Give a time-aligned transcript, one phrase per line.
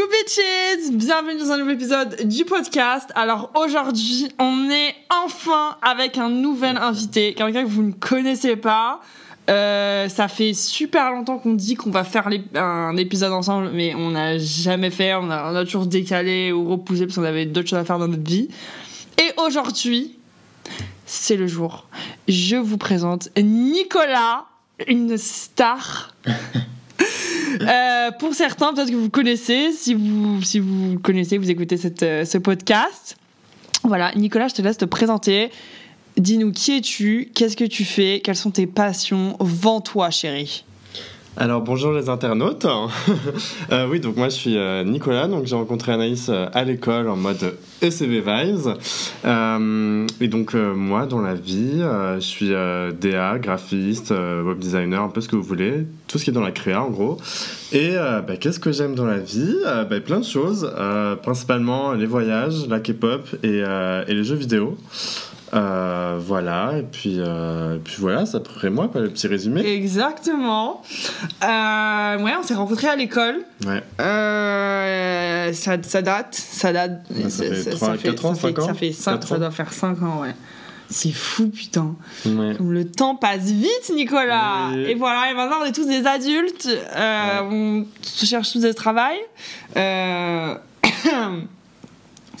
[0.00, 3.10] Coucou bitches Bienvenue dans un nouvel épisode du podcast.
[3.14, 9.00] Alors aujourd'hui, on est enfin avec un nouvel invité, quelqu'un que vous ne connaissez pas.
[9.50, 14.12] Euh, ça fait super longtemps qu'on dit qu'on va faire un épisode ensemble, mais on
[14.12, 15.14] n'a jamais fait.
[15.14, 17.98] On a, on a toujours décalé ou repoussé parce qu'on avait d'autres choses à faire
[17.98, 18.48] dans notre vie.
[19.18, 20.16] Et aujourd'hui,
[21.04, 21.88] c'est le jour.
[22.28, 24.46] Je vous présente Nicolas,
[24.86, 26.14] une star.
[27.60, 29.72] Euh, pour certains, peut-être que vous connaissez.
[29.72, 33.16] Si vous, si vous connaissez, vous écoutez euh, ce podcast.
[33.84, 35.50] Voilà, Nicolas, je te laisse te présenter.
[36.16, 39.36] Dis-nous qui es-tu, qu'est-ce que tu fais, quelles sont tes passions?
[39.40, 40.64] Vends-toi, chérie.
[41.36, 42.66] Alors bonjour les internautes.
[43.72, 47.08] euh, oui, donc moi je suis euh, Nicolas, donc j'ai rencontré Anaïs euh, à l'école
[47.08, 48.76] en mode ECV Vibes.
[50.20, 51.80] Et donc moi dans la vie,
[52.16, 56.30] je suis DA, graphiste, web designer, un peu ce que vous voulez, tout ce qui
[56.30, 57.16] est dans la créa en gros.
[57.72, 59.56] Et bah, qu'est-ce que j'aime dans la vie?
[59.64, 60.70] Bah, Plein de choses,
[61.22, 63.62] principalement les voyages, la K-pop et
[64.08, 64.76] les jeux vidéo.
[65.52, 69.66] Euh, voilà, et puis, euh, puis voilà, ça pourrait moi, pas le petit résumé.
[69.66, 70.82] Exactement.
[71.42, 73.40] Euh, ouais, on s'est rencontrés à l'école.
[73.66, 73.82] Ouais.
[74.00, 77.02] Euh, ça, ça date, ça date.
[77.28, 80.20] ça, fait 3, 4 ans, 5 ans Ça, fait 5, ça doit faire 5 ans,
[80.22, 80.34] ouais.
[80.88, 81.94] C'est fou, putain.
[82.26, 82.56] Ouais.
[82.60, 84.70] Le temps passe vite, Nicolas.
[84.72, 84.86] Oui.
[84.88, 86.68] Et voilà, et maintenant on est tous des adultes.
[86.96, 89.18] Euh, On cherche tous des travail.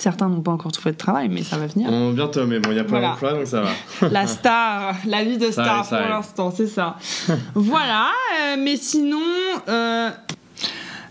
[0.00, 1.90] Certains n'ont pas encore trouvé de travail, mais ça va venir.
[1.92, 3.08] On, bientôt, mais bon, il y a pas Voilà.
[3.10, 4.08] d'emploi, donc ça va.
[4.08, 6.96] La star, la vie de star ça pour l'instant, c'est ça.
[7.54, 8.08] voilà,
[8.42, 9.20] euh, mais sinon.
[9.68, 10.08] euh,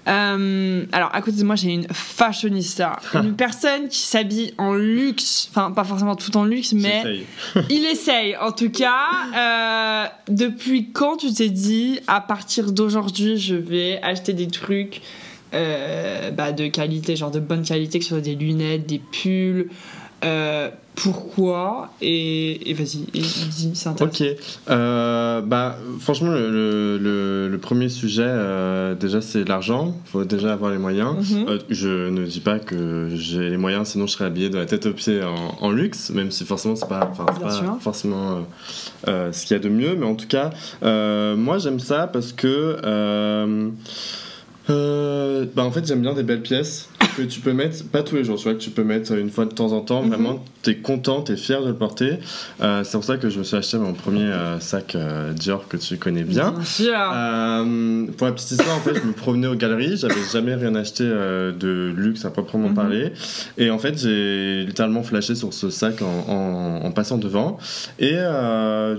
[0.07, 5.49] euh, alors, à côté de moi, j'ai une fashionista, une personne qui s'habille en luxe,
[5.51, 7.03] enfin, pas forcément tout en luxe, mais
[7.69, 9.05] il essaye en tout cas.
[9.37, 15.01] Euh, depuis quand tu t'es dit, à partir d'aujourd'hui, je vais acheter des trucs
[15.53, 19.69] euh, bah, de qualité, genre de bonne qualité, que ce soit des lunettes, des pulls
[20.23, 24.25] euh, Pourquoi Et, et vas-y, dis, c'est intéressant.
[24.25, 24.37] Ok,
[24.69, 26.97] euh, bah franchement le,
[27.49, 31.15] le, premier sujet euh, déjà c'est l'argent, faut déjà avoir les moyens.
[31.31, 31.45] Mhm.
[31.47, 34.65] Euh, je ne dis pas que j'ai les moyens, sinon je serais habillé de la
[34.65, 37.25] tête aux pieds en, en luxe, même si forcément c'est pas, pas
[37.79, 38.45] forcément
[39.05, 42.77] ce qu'il y a de mieux, mais en tout cas moi j'aime ça parce que
[44.69, 48.15] euh, bah en fait j'aime bien des belles pièces que tu peux mettre pas tous
[48.15, 50.43] les jours tu vois que tu peux mettre une fois de temps en temps vraiment
[50.61, 52.19] t'es content t'es fier de le porter
[52.61, 55.67] Euh, c'est pour ça que je me suis acheté mon premier euh, sac euh, Dior
[55.67, 56.93] que tu connais bien sûr.
[58.17, 61.03] pour la petite histoire, en fait, je me promenais aux galeries, j'avais jamais rien acheté
[61.05, 62.75] de luxe à proprement Mhm.
[62.75, 63.13] parler.
[63.57, 67.57] Et en fait, j'ai littéralement flashé sur ce sac en, en- en passant devant.
[67.99, 68.15] Et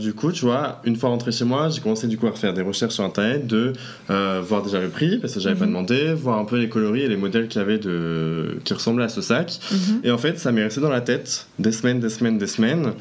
[0.01, 2.55] du coup, tu vois, une fois rentré chez moi, j'ai commencé du coup à faire
[2.55, 3.73] des recherches sur internet, de
[4.09, 5.71] voir déjà le prix, parce que j'avais pas Mhm.
[5.73, 8.59] demandé, voir un peu les coloris et les modèles qu'il y avait de...
[8.65, 9.59] qui ressemblaient à ce sac.
[9.71, 10.01] Mhm.
[10.05, 12.93] Et en fait, ça m'est resté dans la tête des semaines, des semaines, des semaines.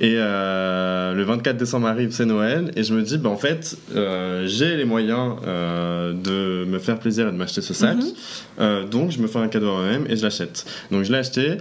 [0.00, 2.70] Et euh, le 24 décembre arrive, c'est Noël.
[2.76, 6.98] Et je me dis, bah, en fait, euh, j'ai les moyens euh, de me faire
[6.98, 7.96] plaisir et de m'acheter ce sac.
[7.98, 8.88] Mhm.
[8.90, 10.64] Donc, je me fais un cadeau à moi-même et je l'achète.
[10.90, 11.56] Donc, je l'ai acheté.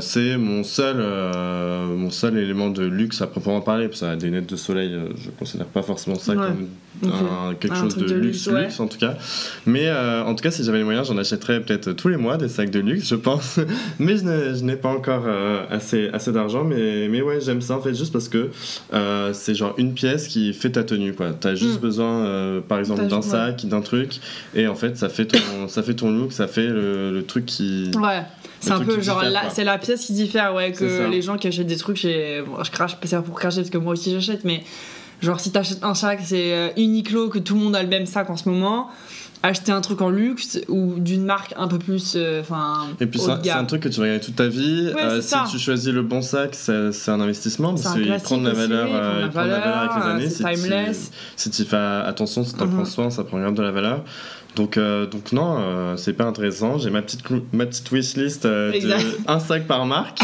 [0.00, 0.96] C'est mon seul,
[1.96, 3.88] mon seul élément de luxe à proprement parler.
[3.88, 6.46] Parce que des lunettes de soleil, je considère pas forcément ça Ouais.
[6.46, 8.62] comme quelque chose de, de luxe, luxe, ouais.
[8.64, 9.16] luxe en tout cas.
[9.66, 12.36] Mais euh, en tout cas, si j'avais les moyens, j'en achèterais peut-être tous les mois
[12.36, 13.58] des sacs de luxe, je pense.
[13.98, 16.64] mais je n'ai- pas encore euh, assez, assez d'argent.
[16.64, 18.50] Mais, mais ouais, j'aime ça en fait, juste parce que
[18.94, 21.12] euh, c'est genre une pièce qui fait ta tenue.
[21.14, 21.32] quoi.
[21.38, 21.80] T'as juste Mm.
[21.80, 24.20] besoin, par exemple, d'un sac, d'un truc.
[24.54, 25.38] Et en fait, ça fait ton,
[25.68, 27.90] ça fait ton look, ça fait le, le truc qui.
[28.00, 28.22] Ouais.
[28.60, 31.66] C'est un peu genre, c'est la pièce qui diffère, ouais, que les gens qui achètent
[31.68, 32.42] des trucs chez.
[32.44, 34.64] Bon, je crache, c'est pour cracher parce que moi aussi j'achète, mais
[35.22, 38.28] genre si t'achètes un sac, c'est Uniqlo, que tout le monde a le même sac
[38.30, 38.88] en ce moment.
[39.42, 42.14] Acheter un truc en luxe ou d'une marque un peu plus.
[42.16, 42.88] euh, Enfin.
[43.00, 44.90] Et puis c'est un- truc que tu vas gagner toute ta vie.
[44.94, 45.44] Ouais, Euh, si ça.
[45.50, 48.92] tu choisis le bon sac, c'est un investissement parce qu'il prend de la valeur, il
[48.92, 50.28] prend de euh, il prend de la valeur avec les années.
[50.28, 51.10] c'est Si tu- timeless.
[51.36, 52.74] si tu fais attention, si tu en Mhm.
[52.74, 54.02] prends soin, ça prend grave de la valeur.
[54.58, 56.78] Donc, euh, donc non, euh, c'est pas intéressant.
[56.78, 57.22] J'ai ma petite,
[57.52, 59.00] ma petite wishlist euh, Exact.
[59.04, 60.18] de un sac par marque,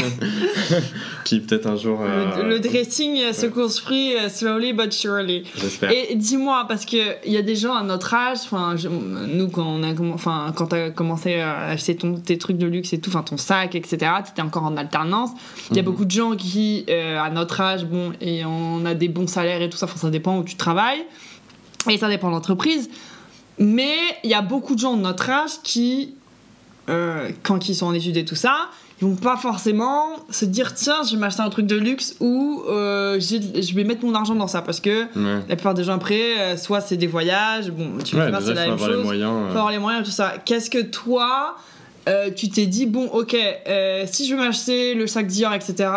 [1.24, 2.00] qui peut-être un jour.
[2.02, 5.44] euh, Le, le dressing euh, se construit euh, slowly but surely.
[5.56, 5.90] J'espère.
[5.92, 8.74] Et dis-moi, parce qu'il y a des gens à notre âge, enfin,
[9.32, 12.66] nous, quand on a comm- enfin, quand t'as commencé à acheter ton, tes trucs de
[12.66, 15.30] luxe et tout, enfin, ton sac, etc., t'étais encore en alternance.
[15.70, 15.86] Il y a Mhm.
[15.86, 19.62] beaucoup de gens qui, euh, à notre âge, bon, et on a des bons salaires
[19.62, 21.04] et tout ça, enfin, ça dépend où tu travailles,
[21.88, 22.90] et ça dépend de l'entreprise.
[23.58, 26.14] Mais il y a beaucoup de gens de notre âge qui
[26.90, 28.68] euh, quand ils sont en études et tout ça,
[29.00, 32.62] ils vont pas forcément se dire tiens, je vais m'acheter un truc de luxe ou
[32.68, 35.42] euh, je vais mettre mon argent dans ça parce que Ouais.
[35.48, 38.54] la plupart des gens après, euh, soit c'est des voyages, bon, tu Ouais, vois, c'est
[38.54, 39.04] la il faut même avoir les chose.
[39.04, 39.30] moyens.
[39.30, 39.50] faut euh.
[39.50, 40.34] avoir les moyens tout ça.
[40.44, 41.56] Qu'est-ce que toi,
[42.08, 43.34] euh, tu t'es dit, bon, ok,
[43.66, 45.88] euh, si je veux m'acheter le sac Dior, etc.,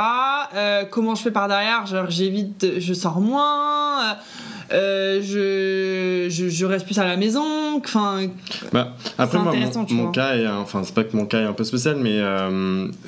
[0.55, 1.85] euh, comment je fais par derrière?
[1.85, 4.15] Genre, j'évite, je sors moins,
[4.71, 8.21] je, je, je reste plus à la maison, enfin,
[8.71, 9.53] Bah, après, C'est moi,
[9.89, 12.19] mon, cas est, enfin, c'est pas que mon cas est un peu spécial, mais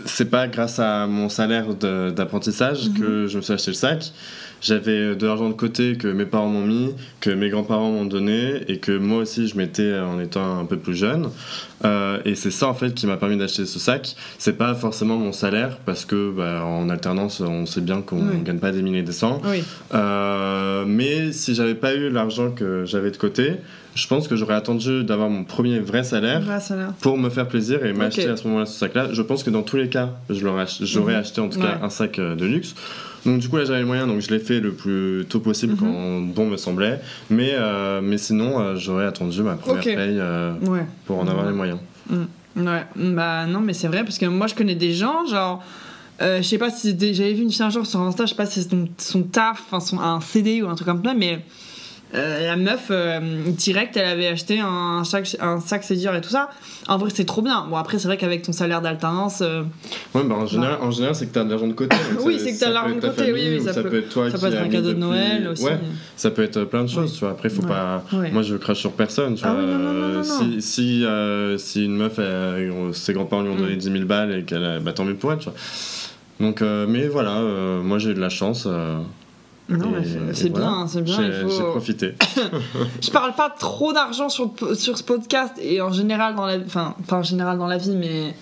[0.05, 2.99] c'est pas grâce à mon salaire d'apprentissage Mhm.
[2.99, 4.11] que je me suis acheté le sac.
[4.61, 6.89] J'avais de l'argent de côté que mes parents m'ont mis,
[7.21, 10.77] que mes grands-parents m'ont donné, et que moi aussi je mettais en étant un peu
[10.77, 11.29] plus jeune.
[11.85, 14.15] Euh, et c'est ça en fait qui m'a permis d'acheter ce sac.
[14.37, 18.41] C'est pas forcément mon salaire, parce que bah, en alternance, on sait bien qu'on Oui.
[18.43, 19.41] gagne pas des milliers et des cents.
[19.45, 19.63] oui.
[19.93, 23.53] Euh, mais si j'avais pas eu l'argent que j'avais de côté,
[23.95, 26.41] je pense que j'aurais attendu d'avoir mon premier vrai salaire
[27.01, 29.09] pour me faire plaisir et m'acheter à ce moment-là ce sac-là.
[29.13, 30.35] Je pense que dans tous les cas, ach-
[30.81, 31.19] j'aurais Mhm.
[31.19, 31.65] acheté en tout Ouais.
[31.65, 32.75] cas un sac euh, de luxe.
[33.25, 35.73] Donc du coup là j'avais le moyen, donc je l'ai fait le plus tôt possible
[35.73, 35.79] Mhm.
[35.79, 36.99] quand bon me semblait.
[37.29, 39.85] Mais, euh, mais sinon euh, j'aurais attendu ma première Ok.
[39.95, 40.85] paye euh, Ouais.
[41.05, 41.51] pour en avoir Ouais.
[41.51, 41.79] les moyens.
[42.55, 45.63] Ouais, bah non, mais c'est vrai, parce que moi je connais des gens, genre.
[46.19, 48.45] je sais pas si j'avais vu une fille un jour sur Insta, je sais pas
[48.45, 51.39] si c'est son, son taf, enfin son, un CD ou un truc comme ça, mais
[52.15, 53.19] euh, la meuf, euh,
[53.49, 56.49] direct, elle avait acheté un sac, un sac Sédir et tout ça.
[56.87, 57.65] En vrai, c'est trop bien.
[57.69, 59.61] Bon, après, c'est vrai qu'avec ton salaire d'alternance, euh,
[60.15, 61.95] Ouais, bah en général, en général c'est que t'as de l'argent de côté.
[62.25, 63.89] Oui, c'est que t'as de l'argent de côté, oui, famille, oui, ou ça ça peut-
[63.89, 65.63] peut être toi ça qui peut être un cadeau de depuis- Noël aussi.
[65.65, 65.79] Ouais,
[66.15, 67.13] ça peut être plein de choses, Oui.
[67.13, 67.29] tu vois.
[67.31, 67.67] Après, faut Ouais.
[67.67, 68.03] pas.
[68.13, 68.31] Ouais.
[68.31, 69.53] Moi, je crache sur personne, tu vois.
[69.55, 70.23] oui, non, non, non, non, non.
[70.23, 71.05] Si, si,
[71.57, 72.19] si une meuf,
[72.93, 73.79] ses grands-parents lui ont donné Mm.
[73.79, 74.79] 10 000 balles et qu'elle a.
[74.79, 75.53] Bah, tant mieux pour elle, tu vois.
[76.39, 77.39] Donc, mais voilà,
[77.83, 78.67] moi j'ai eu de la chance.
[79.77, 79.93] Non,
[80.33, 80.65] c'est- voilà.
[80.67, 81.17] bien, c'est bien.
[81.21, 82.15] J'ai faut- profité.
[83.01, 86.95] Je parle pas trop d'argent sur, sur ce podcast et en général dans la enfin
[87.07, 88.33] pas en général dans la vie mais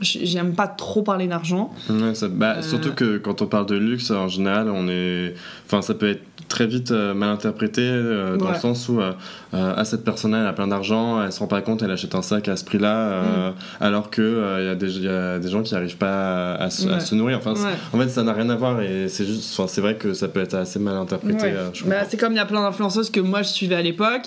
[0.00, 1.72] j'aime pas trop parler d'argent.
[1.90, 2.62] Ouais, bah, Euh.
[2.62, 5.34] Surtout que quand on parle de luxe, en général, on est.
[5.66, 9.12] Enfin, ça peut être très vite euh, mal interprété euh, dans le sens où euh,
[9.54, 12.22] euh, cette personne-là, elle a plein d'argent, elle se rend pas compte, elle achète un
[12.22, 15.62] sac à ce prix-là, alors que il y, a des- il y a des gens
[15.62, 17.38] qui arrivent pas à, se- à nourrir.
[17.38, 17.70] Enfin, Ouais.
[17.92, 19.52] en fait, ça n'a rien à voir et c'est juste.
[19.58, 21.52] Enfin, c'est vrai que ça peut être assez mal interprété.
[21.86, 24.22] Bah, c'est comme il y a plein d'influenceuses que moi je suivais à l'époque.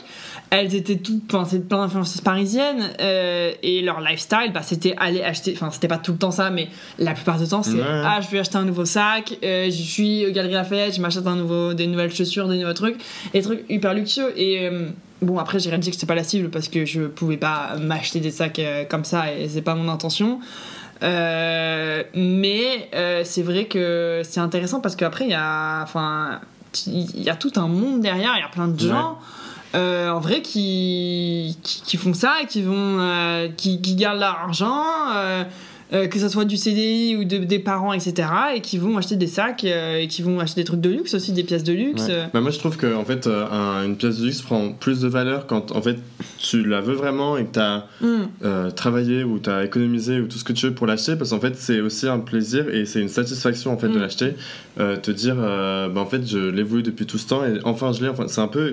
[0.50, 5.24] Elles étaient toutes, enfin c'est plein d'influenceuses parisiennes euh, et leur lifestyle, bah, c'était aller
[5.24, 6.68] acheter, enfin c'était pas tout le temps ça, mais
[7.00, 7.82] la plupart du temps c'est Ouais.
[7.88, 11.26] ah je vais acheter un nouveau sac, euh, je suis au Galerie Lafayette, je m'achète
[11.26, 12.98] un nouveau, des nouvelles chaussures, des nouveaux trucs,
[13.34, 14.90] des trucs hyper luxueux et euh,
[15.22, 18.20] Bon, après, j'ai réalisé que c'était pas la cible parce que je pouvais pas m'acheter
[18.20, 20.40] des sacs euh, comme ça et c'est pas mon intention.
[21.04, 22.90] Euh, mais
[23.24, 26.40] c'est vrai que c'est intéressant parce qu'après, il y a, enfin,
[26.88, 29.20] il y a tout un monde derrière, il y a plein de gens.
[29.76, 34.84] en vrai qui, qui, qui font ça et qui vont qui, qui gardent leur argent
[35.94, 39.16] euh, que ce soit du CDI ou de- des parents etc et qui vont acheter
[39.18, 41.74] des sacs euh, et qui vont acheter des trucs de luxe aussi des pièces de
[41.74, 42.08] luxe Ouais.
[42.12, 42.26] euh.
[42.34, 45.08] Bah, moi je trouve que en fait un- une pièce de luxe prend plus de
[45.08, 45.98] valeur quand en fait
[46.38, 48.70] tu la veux vraiment et que tu as Hmm.
[48.76, 51.40] travaillé ou tu as économisé ou tout ce que tu veux pour l'acheter parce qu'en
[51.40, 54.02] fait c'est aussi un plaisir et c'est une satisfaction en fait de Mm.
[54.02, 54.34] l'acheter
[54.78, 58.02] te dire bah, en fait je l'ai voulu depuis tout ce temps et enfin je
[58.02, 58.72] l'ai enfin c'est un peu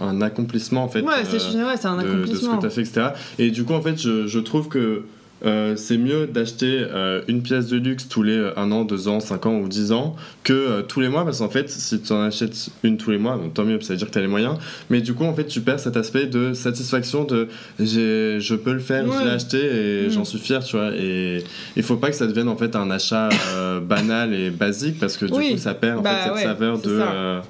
[0.00, 2.70] un accomplissement en fait ouais c'est ouais, un de, de ce accomplissement que tu as
[2.70, 3.06] fait etc
[3.38, 5.02] et du coup en fait je, je trouve que
[5.46, 9.08] euh, c'est mieux d'acheter euh, une pièce de luxe tous les euh, un an, deux
[9.08, 10.14] ans, cinq ans ou dix ans
[10.44, 13.18] que euh, tous les mois parce qu'en fait si tu en achètes une tous les
[13.18, 14.56] mois donc tant mieux ça veut dire que tu as les moyens
[14.90, 17.48] mais du coup en fait tu perds cet aspect de satisfaction de
[17.78, 19.24] je peux le faire je Ouais.
[19.24, 19.58] l'ai acheté
[20.04, 20.10] et Mm.
[20.10, 21.42] j'en suis fier tu vois et
[21.76, 25.16] il faut pas que ça devienne en fait un achat euh, banal et basique parce
[25.16, 25.52] que du Oui.
[25.52, 27.40] coup ça perd en Bah fait cette ouais, saveur de, euh,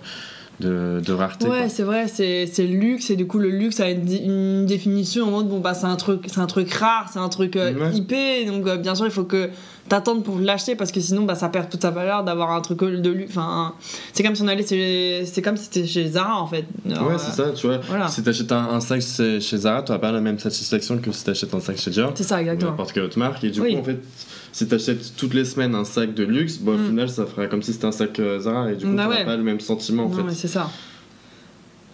[0.61, 1.49] de de rareté.
[1.49, 5.31] Ouais, c'est vrai, c'est le luxe et du coup le luxe a une, définition en
[5.31, 7.97] mode bon bah c'est un truc c'est un truc rare, c'est un truc euh, Ouais.
[7.97, 8.12] IP
[8.47, 9.49] donc euh, bien sûr il faut que
[9.90, 12.78] t'attendes pour l'acheter parce que sinon bah ça perd toute sa valeur d'avoir un truc
[12.80, 13.75] de luxe enfin
[14.14, 16.64] c'est comme si on allait chez- c'est comme si c'était chez Zara en fait.
[16.90, 17.78] Alors, Ouais, c'est ça, tu vois.
[17.88, 18.09] voilà.
[18.09, 21.25] Si t'achètes un, un sac chez, chez Zara, tu pas la même satisfaction que si
[21.25, 22.12] t'achètes un sac chez Dior.
[22.14, 22.70] C'est ça exactement.
[22.70, 23.44] N'importe quelle autre marque.
[23.44, 23.75] Et du Oui.
[23.75, 23.99] coup, en fait,
[24.52, 26.87] si t'achètes toutes les semaines un sac de luxe, bon, au Mm.
[26.87, 28.70] final, ça fera comme si c'était un sac euh, Zara.
[28.73, 29.25] Et du coup, Bah t'auras ouais.
[29.25, 30.23] pas le même sentiment, en Non, fait.
[30.23, 30.70] mais c'est ça.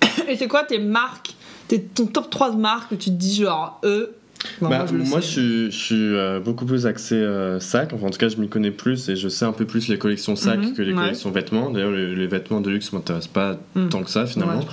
[0.29, 1.35] et c'est quoi tes marques,
[1.69, 4.15] tes, ton top 3 de marques que tu te dis genre eux
[4.61, 7.93] Bon, Bah, je moi, je suis, je suis euh, beaucoup plus axé euh, sac.
[7.93, 9.99] Enfin, en tout cas, je m'y connais plus et je sais un peu plus les
[9.99, 10.99] collections sacs Mhm, que les ouais.
[10.99, 11.71] collections vêtements.
[11.71, 13.89] D'ailleurs, les, les vêtements de luxe m'intéressent pas Mm.
[13.89, 14.59] tant que ça, finalement.
[14.61, 14.67] Ouais.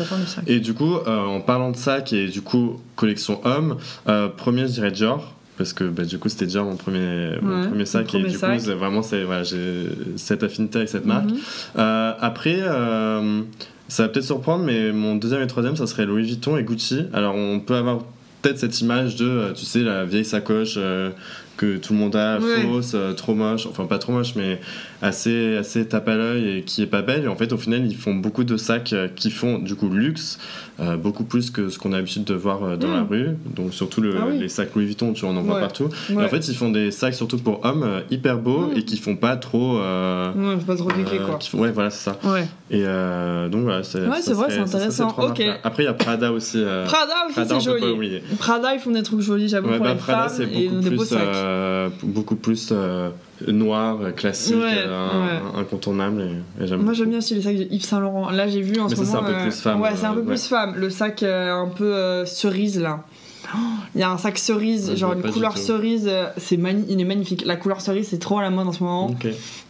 [0.48, 3.78] Et du coup, euh, en parlant de sac et du coup, collection homme,
[4.38, 5.34] premier, je dirais Dior.
[5.56, 8.08] Parce que bah, du coup, c'était Dior mon premier, mon premier sac.
[8.08, 8.58] premier et du sac.
[8.60, 11.30] coup, vraiment, voilà, j'ai cette affinité avec cette marque.
[11.30, 11.38] Mhm.
[11.78, 13.42] Euh, après, euh,
[13.88, 17.04] ça va peut-être surprendre, mais mon deuxième et troisième, ça serait Louis Vuitton et Gucci.
[17.14, 18.00] Alors, on peut avoir
[18.44, 21.10] peut-être cette image de, euh, tu sais, la vieille sacoche euh,
[21.58, 22.62] que tout le monde a, Ouais.
[22.64, 24.60] fausse, euh, trop moche, enfin pas trop moche, mais
[25.02, 27.26] assez, assez tape à l'œil et qui est pas belle.
[27.26, 29.90] Et en fait, au final, ils font beaucoup de sacs euh, qui font du coup
[29.90, 30.40] luxe,
[30.80, 32.94] euh, beaucoup plus que ce qu'on a l'habitude de voir dans Mm.
[32.94, 33.28] la rue.
[33.56, 34.40] Donc surtout le- Ah oui.
[34.40, 35.62] les sacs Louis Vuitton, tu vois, on en voit Ouais.
[35.62, 35.90] partout.
[36.10, 36.24] Et Ouais.
[36.26, 38.78] en fait, ils font des sacs surtout pour hommes euh, hyper beaux Mm.
[38.78, 39.78] et qui font pas trop.
[39.78, 41.40] euh, Ouais, pas trop euh, quoi.
[41.40, 42.18] font- ouais, voilà, c'est ça.
[42.24, 42.48] Ouais.
[42.72, 42.82] Et
[43.52, 45.10] donc voilà, c'est Ouais, ça c'est vrai, c'est intéressant.
[45.64, 46.64] Après, il y a Prada aussi.
[46.86, 48.22] Prada aussi, c'est joli.
[48.40, 51.10] Prada, ils font des trucs jolis, j'avoue, bah, Prada, c'est et beaucoup des beaux plus.
[51.44, 53.10] Euh, beaucoup plus euh,
[53.48, 55.60] noir, classique, Ouais, euh, un- ouais.
[55.62, 56.22] incontournable.
[56.60, 58.30] Et, et j'aime Moi j'aime bien aussi les sacs de Yves Saint Laurent.
[58.32, 59.28] Là j'ai vu en Mais ce ça, c'est moment.
[59.28, 60.76] un peu plus femme, Ouais, c'est un peu plus femme.
[60.76, 63.04] Le sac un peu cerise là.
[63.56, 63.58] Oh,
[63.94, 66.10] Il y a un sac cerise, Ouais, genre une couleur cerise.
[66.38, 67.44] C'est mani- il est magnifique.
[67.46, 69.14] La couleur cerise c'est trop à la mode en ce moment.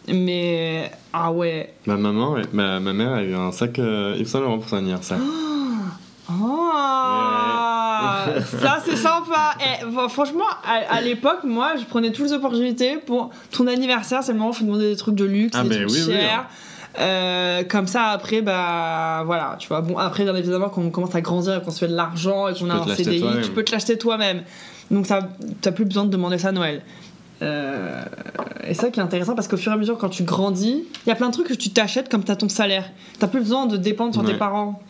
[0.08, 1.74] Mais ah ouais.
[1.86, 4.76] Ma maman, ma, ma mère a eu un sac euh, Yves Saint Laurent pour son
[4.76, 5.18] anniversaire.
[6.30, 6.32] Oh,
[8.60, 9.54] ça c'est sympa.
[9.60, 14.22] Et, bon, franchement, à, à l'époque, moi, je prenais toutes les opportunités pour ton anniversaire.
[14.22, 16.02] C'est le moment où il faut demander des trucs de luxe, Ah, des trucs oui,
[16.06, 16.46] oui, chers.
[17.00, 19.80] Euh, comme ça, après, bah voilà, tu vois.
[19.80, 22.46] Bon, après, bien évidemment, quand on commence à grandir et qu'on se fait de l'argent
[22.48, 23.42] et qu'on a peux te un l'acheter CDI, toi-même.
[23.42, 24.42] tu peux te l'acheter toi-même.
[24.92, 25.28] Donc, ça,
[25.60, 26.82] t'as plus besoin de demander ça à Noël.
[27.42, 28.00] Euh,
[28.64, 31.08] et ça qui est intéressant parce qu'au fur et à mesure, quand tu grandis, il
[31.08, 32.88] y a plein de trucs que tu t'achètes comme t'as ton salaire.
[33.18, 34.80] T'as plus besoin de dépendre sur tes parents.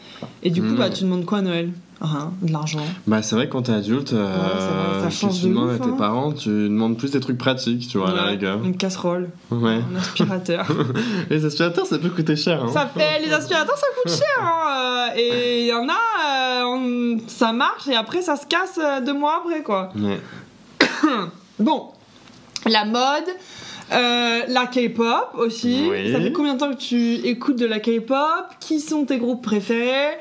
[0.42, 0.76] Et du coup, Mm.
[0.76, 1.70] bah, tu demandes quoi à Noël?
[2.00, 2.84] Rien, de l'argent.
[3.06, 5.84] Bah, c'est vrai que quand t'es adulte, euh, que change tu de demandes ouf, à
[5.84, 5.96] tes hein.
[5.96, 8.62] parents, tu demandes plus des trucs pratiques, tu vois, à la Ouais, rigueur.
[8.64, 9.78] Une casserole, Ouais.
[9.92, 10.66] un aspirateur.
[11.30, 12.62] Les aspirateurs, ça peut coûter cher.
[12.64, 12.68] Hein.
[12.72, 14.42] ça fait les aspirateurs, ça coûte cher.
[14.42, 18.46] hein, euh, et il y en a, euh, on- ça marche et après ça se
[18.46, 19.90] casse euh, deux mois après quoi.
[19.96, 20.20] Ouais.
[21.58, 21.90] Bon,
[22.66, 23.28] la mode.
[23.92, 25.86] euh, la K-pop aussi.
[25.90, 26.10] Oui.
[26.12, 28.18] Ça fait combien de temps que tu écoutes de la K-pop?
[28.58, 30.16] Qui sont tes groupes préférés?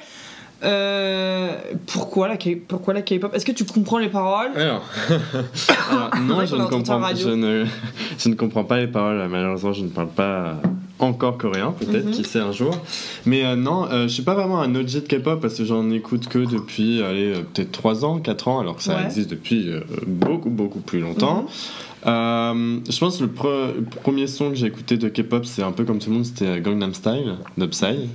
[0.63, 1.49] Euh,
[1.87, 3.33] pourquoi la K- pourquoi la K-pop?
[3.33, 4.51] Est-ce que tu comprends les paroles?
[4.55, 4.83] Alors,
[5.91, 7.27] Alors, non, je ne, comprends, en radio.
[7.29, 7.65] je, ne,
[8.17, 9.27] je ne comprends pas les paroles.
[9.29, 10.55] Malheureusement, je ne parle pas
[10.99, 12.11] encore coréen, peut-être, Mhm.
[12.11, 12.77] qui sait un jour.
[13.25, 15.89] Mais euh, non, euh, je suis pas vraiment un OG de K-pop parce que j'en
[15.91, 19.03] écoute que depuis, allez, euh, peut-être 3 ans, 4 ans, alors que ça Ouais.
[19.05, 19.69] existe depuis
[20.07, 21.45] beaucoup, beaucoup plus longtemps.
[22.05, 22.83] Mhm.
[22.89, 25.71] Je pense que le, pre- le premier son que j'ai écouté de K-pop, c'est un
[25.71, 28.09] peu comme tout le monde, c'était Gangnam Style de Psy.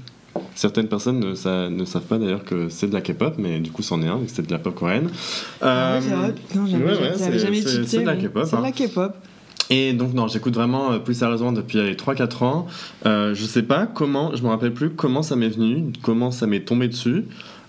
[0.55, 3.71] Certaines personnes ne, sa- ne savent pas d'ailleurs que c'est de la K-pop, mais du
[3.71, 5.09] coup c'en est un, c'est de la pop coréenne.
[5.61, 8.63] Ah Euh, vrai, putain, j'avais ouais, jamais- c'est- de la K-pop, C'est de hein.
[8.63, 9.13] la K-pop.
[9.71, 12.67] Et donc non, j'écoute vraiment euh, plus sérieusement depuis les 3-4 ans.
[13.05, 16.47] Euh, je sais pas comment, je me rappelle plus comment ça m'est venu, comment ça
[16.47, 17.25] m'est tombé dessus.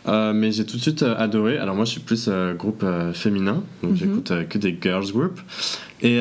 [0.09, 1.57] Euh, mais j'ai tout de suite euh, adoré.
[1.57, 3.97] Alors moi je suis plus euh, groupe féminin, donc Mhm.
[3.97, 5.39] j'écoute que des girls group.
[6.01, 6.19] Et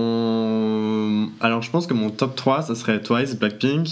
[0.00, 1.28] mon...
[1.40, 3.88] Alors je pense que mon top 3 ça serait Twice, Blackpink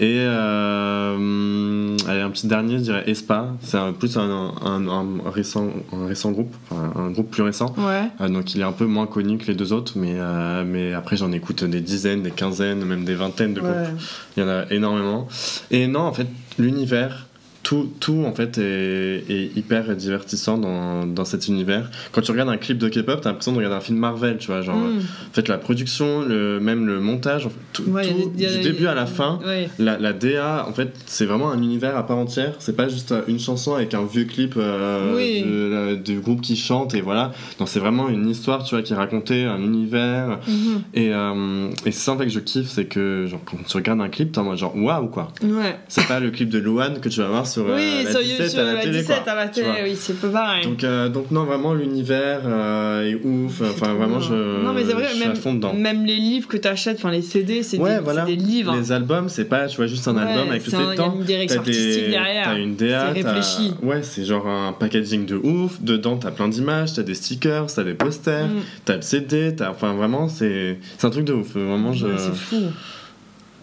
[0.00, 3.52] et allez, un petit dernier je dirais Espa.
[3.62, 7.74] C'est plus un, un, un récent, un récent groupe, enfin, un groupe plus récent.
[7.78, 8.28] Ouais.
[8.28, 10.16] Donc il est un peu moins connu que les deux autres, mais,
[10.64, 13.72] mais après j'en écoute des dizaines, des quinzaines, même des vingtaines de groupes.
[13.72, 13.94] ouais.
[14.36, 15.28] Il y en a énormément.
[15.70, 16.26] Et non, en fait,
[16.58, 17.26] l'univers,
[17.62, 21.90] tout, tout en fait est, est hyper divertissant dans, dans cet univers.
[22.12, 24.46] Quand tu regardes un clip de K-pop, t'as l'impression de regarder un film Marvel, tu
[24.46, 24.98] vois, genre Mm.
[24.98, 28.22] en fait la production, le, même le montage, en fait, tout, Ouais, il y a
[28.24, 29.38] tout, des- il y a du début à la fin.
[29.46, 29.68] Ouais.
[29.78, 32.54] La, la DA, en fait, c'est vraiment un univers à part entière.
[32.60, 35.42] C'est pas juste euh, une chanson avec un vieux clip euh, Oui.
[35.42, 37.32] de- la- du groupe qui chante et voilà.
[37.60, 40.38] Non, c'est vraiment une histoire, tu vois, qui est racontée, un univers.
[40.48, 40.82] Mhm.
[40.94, 43.76] Et, euh, et c'est ça en fait que je kiffe, c'est que genre, quand tu
[43.76, 45.28] regardes un clip, t'es en mode genre waouh quoi.
[45.42, 45.76] Ouais.
[45.88, 48.20] C'est pas le clip de Louane que tu vas voir sur euh, oui, la sur
[48.20, 48.98] 17 YouTube, à la télé.
[49.00, 50.64] 17 quoi, à la télé, oui, c'est pas pareil.
[50.64, 53.60] Donc, euh, donc non, vraiment l'univers euh, est ouf.
[53.62, 54.28] Enfin, vraiment, bien.
[54.28, 55.72] je, Non, mais c'est vrai, je même- fond dedans.
[55.74, 58.24] Même les livres que t'achètes, enfin les CD, c'est Ouais, des, voilà.
[58.24, 58.74] des livres.
[58.76, 61.14] Les albums, c'est pas tu vois juste un Ouais, album avec y a temps.
[61.16, 62.44] une direction T'as artistique des- derrière.
[62.44, 63.72] T'as une DA, C'est réfléchi.
[63.82, 65.80] Ouais, c'est genre un packaging de ouf.
[65.80, 68.60] Dedans, t'as plein d'images, t'as des stickers, t'as des posters, Mm.
[68.84, 69.70] t'as le CD, t'as.
[69.70, 71.54] Enfin, vraiment, c'est un truc de ouf.
[71.54, 72.06] Vraiment, je.
[72.16, 72.62] C'est fou.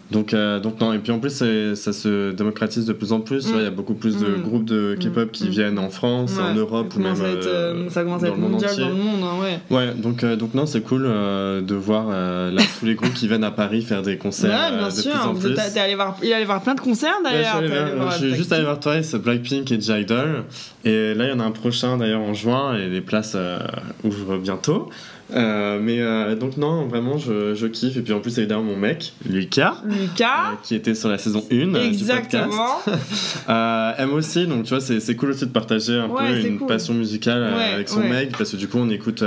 [0.10, 1.32] Donc, euh, donc non, et puis en plus,
[1.76, 3.46] ça se démocratise de plus en plus.
[3.48, 4.42] vois, Il y a beaucoup plus de Mm.
[4.42, 5.50] groupes de K-pop qui Mm.
[5.50, 6.44] viennent en France, Ouais.
[6.44, 8.84] en Europe Ça ou même être, euh, euh, ça commence à être mondial entier.
[8.84, 9.76] dans le monde, hein, ouais.
[9.78, 13.44] Ouais, donc, euh, donc non, c'est cool de voir là tous les groupes qui viennent
[13.44, 15.12] à Paris faire des concerts Ouais, bien de sûr.
[15.12, 15.54] plus en plus.
[15.74, 18.12] T'es allé voir, il est allé voir plein de concerts Ouais, je suis, d'ailleurs.
[18.12, 20.44] je suis juste allé voir Twice, Blackpink et J-Idol.
[20.86, 23.36] Et là, il y en a un prochain d'ailleurs en juin et les places
[24.06, 24.90] ouvrent bientôt.
[25.36, 27.98] Euh, mais euh, donc, non, vraiment, je, je kiffe.
[27.98, 30.58] Et puis en plus, évidemment, mon mec, Lucas, euh, Lucas.
[30.64, 32.80] qui était sur la saison 1 du podcast, Exactement.
[33.50, 34.48] euh, aime aussi.
[34.48, 36.68] Donc, tu vois, c'est c'est cool aussi de partager un Ouais, peu une cool.
[36.68, 38.10] passion musicale euh, Ouais, avec son ouais.
[38.10, 39.24] mec parce que du coup, on écoute.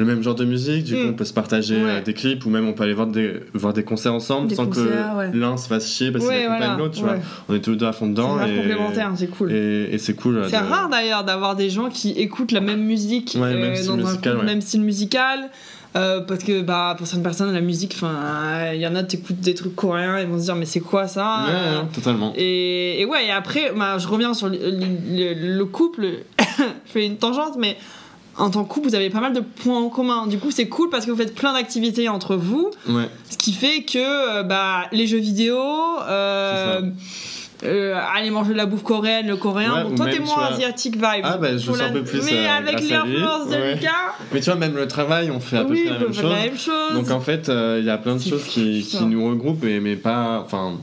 [0.00, 1.08] Le même genre de musique, du coup Mm.
[1.10, 1.90] on peut se partager Ouais.
[1.90, 4.54] euh, des clips ou même on peut aller voir des, voir des concerts ensemble Des
[4.56, 5.30] sans concerts, ouais.
[5.30, 7.14] que l'un se fasse chier parce qu'il Ouais, accompagne voilà, l'autre, vois.
[7.48, 8.44] On est tous les deux à fond C'est dedans.
[8.44, 9.52] et, complémentaire, c'est cool.
[9.52, 10.42] Et, et c'est cool.
[10.50, 13.86] C'est de- rare d'ailleurs d'avoir des gens qui écoutent la même musique même euh, style
[13.88, 14.44] dans un musical, ouais.
[14.44, 15.50] même style musical.
[15.96, 19.40] euh, parce que bah, pour certaines personnes, la musique, enfin, il y en a, t'écoutes
[19.40, 21.46] des trucs coréens, ils vont se dire, mais c'est quoi ça?
[21.48, 22.32] Ouais, Euh, totalement.
[22.36, 26.06] Et, et ouais, et après, bah, je reviens sur le, le- le couple.
[26.58, 27.76] je fais une tangente, mais
[28.40, 30.26] en tant que couple, vous avez pas mal de points en commun.
[30.26, 33.08] Du coup, c'est cool parce que vous faites plein d'activités entre vous, Ouais.
[33.30, 33.98] ce qui fait que
[34.38, 35.58] euh, bah, les jeux vidéo.
[36.08, 36.80] euh,
[37.62, 39.74] euh, aller manger de la bouffe coréenne, le coréen.
[39.74, 41.24] Ouais, bon, toi, t'es moins vois- asiatique vibe.
[41.24, 43.74] Ah, bah, je un peu plus, Mais euh, avec l'influence de Ouais.
[43.74, 43.90] Lucas,
[44.32, 46.22] Mais tu vois, même le travail, on fait à peu oui, près la même chose.
[46.24, 46.94] la même chose.
[46.94, 49.78] Donc en fait, euh, il y a plein de choses qui, qui nous regroupent, mais,
[49.78, 50.42] mais pas.
[50.42, 50.78] Enfin,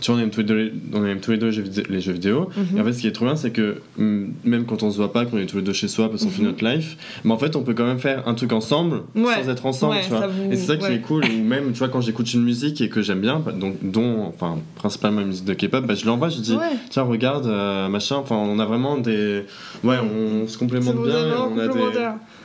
[0.00, 1.62] tu vois, on aime tous les deux, les- on aime tous les deux les jeux
[1.62, 1.84] vidéo.
[1.88, 2.48] les jeux vidéo.
[2.56, 2.76] Mhm.
[2.76, 4.96] Et en fait, ce qui est trop bien, c'est que hum, même quand on se
[4.96, 6.48] voit pas, qu'on est tous les deux chez soi parce qu'on fait Mhm.
[6.48, 9.34] notre life, mais en fait, on peut quand même faire un truc ensemble Ouais.
[9.42, 10.26] sans être ensemble, Ouais, tu vois.
[10.26, 10.94] vous- Et c'est ça qui ouais.
[10.96, 11.24] est cool.
[11.24, 14.24] Ou même, tu vois, quand j'écoute une musique et que j'aime bien, bah, donc, dont,
[14.26, 16.56] enfin, principalement la musique de K-pop, bah, je l'envoie, je dis,
[16.90, 18.16] tiens, regarde, euh, machin.
[18.16, 19.44] Enfin, on a vraiment des.
[19.84, 21.14] Ouais, on se C'est complémente bien.
[21.54, 21.78] on a des...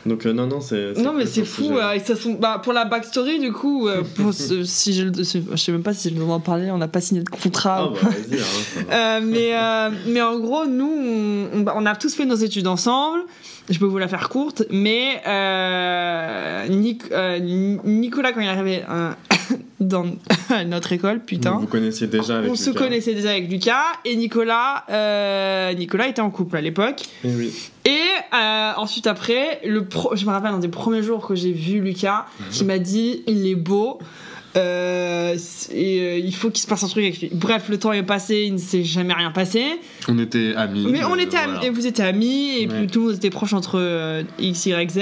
[0.05, 0.93] Donc, euh, non, non, c'est.
[0.98, 1.77] Non, mais c'est fou.
[1.77, 5.12] euh, et ça sont- bah, pour la backstory, du coup, euh, pour ce- si le-
[5.15, 7.91] je sais même pas si je dois en parler, on n'a pas signé de contrat.
[7.93, 8.10] Ah, bah,
[8.91, 9.51] hein, mais,
[10.08, 10.91] mais en gros, nous,
[11.53, 13.22] on, on- a tous fait nos études ensemble.
[13.70, 15.22] Je peux vous la faire courte, mais
[16.70, 17.12] Nic-
[17.84, 18.81] Nicolas, quand il est arrivé
[19.79, 20.05] dans
[20.67, 24.15] notre école, putain, Vous vous connaissiez déjà avec on se connaissait déjà avec Lucas, et
[24.15, 27.01] Nicolas, euh, Nicolas était en couple à l'époque.
[27.24, 27.51] Eh oui.
[27.86, 27.89] Et
[28.34, 31.79] euh, ensuite, après, le pro- je me rappelle un des premiers jours que j'ai vu
[31.79, 32.46] Lucas, Mhm.
[32.51, 34.00] qui m'a dit il est beau.
[34.58, 35.38] euh,
[35.74, 37.29] et euh, il faut qu'il se passe un truc avec lui.
[37.34, 39.63] Bref, le temps est passé, il ne s'est jamais rien passé.
[40.10, 40.88] On était amis.
[40.91, 42.88] Mais on euh, était amis, et vous étiez amis, et puis Ouais.
[42.88, 45.00] tout le monde était proche entre X, Y, Z.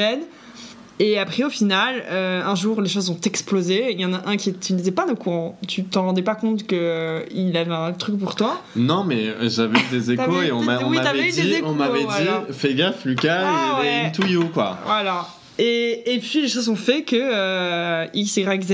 [1.01, 3.91] Et après, au final, euh, un jour, les choses ont explosé.
[3.93, 5.57] Il y en a un qui tu n'étais pas au courant.
[5.67, 8.61] Tu t'en rendais pas compte que euh, il avait un truc pour toi.
[8.75, 12.43] Non, mais j'avais eu des échos et on oui, m'avait dit, échos, on m'avait voilà.
[12.49, 14.05] dit, fais gaffe, Lucas, Ah il est ouais.
[14.07, 14.77] into you, quoi.
[14.85, 15.25] Voilà.
[15.61, 18.73] Et, et puis les choses ont fait que euh, X, Y, Z,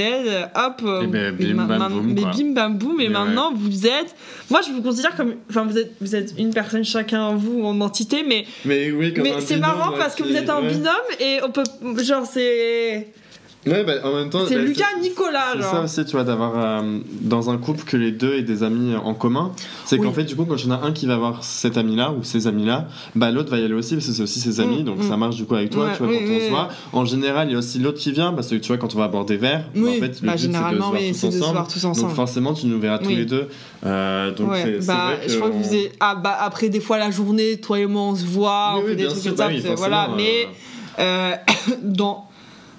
[0.55, 0.81] hop.
[0.85, 2.31] euh, Et ben, mais bim, ma- bam, ma- boum, mais quoi.
[2.31, 3.01] bim bam boum.
[3.01, 4.15] Et maintenant vous êtes.
[4.51, 5.33] Moi je vous considère comme.
[5.49, 9.23] Enfin vous êtes, vous êtes une personne chacun vous en entité, mais, Mais oui, comme
[9.23, 10.69] mais c'est marrant parce que vous êtes un ouais.
[10.69, 11.63] binôme et on peut.
[12.03, 13.07] Genre c'est.
[13.67, 14.45] Ouais, bah, en même temps.
[14.48, 17.98] C'est bah, Lucas Nicolas, C'est ça aussi, tu vois, d'avoir euh, dans un couple que
[17.98, 19.51] les deux aient des amis en commun.
[19.85, 20.05] C'est Oui.
[20.05, 22.11] qu'en fait, du coup, quand il y en a un qui va avoir cet ami-là
[22.11, 24.81] ou ces amis-là, bah l'autre va y aller aussi parce que c'est aussi ses amis,
[24.81, 25.09] Mm, donc mm.
[25.09, 26.70] ça marche du coup avec toi, Ouais, tu vois, oui, quand oui, on se voit.
[26.94, 29.00] En général, il y a aussi l'autre qui vient parce que tu vois, quand on
[29.00, 31.01] va boire des verres, bah, en fait, le bah, but c'est de se généralement, voir
[31.01, 31.53] oui, tous c'est de se ensemble.
[31.53, 32.07] voir tous ensemble.
[32.07, 33.48] Donc forcément, tu nous verras tous les deux.
[33.85, 35.75] Euh, donc Ouais, bah, vrai que je crois que vous.
[36.00, 38.96] Ah, bah, après, des fois, la journée, toi et moi, on se voit, on fait
[38.96, 39.50] des trucs comme ça.
[39.75, 40.48] voilà, mais
[41.00, 41.35] euh, euh,
[41.83, 42.27] dans,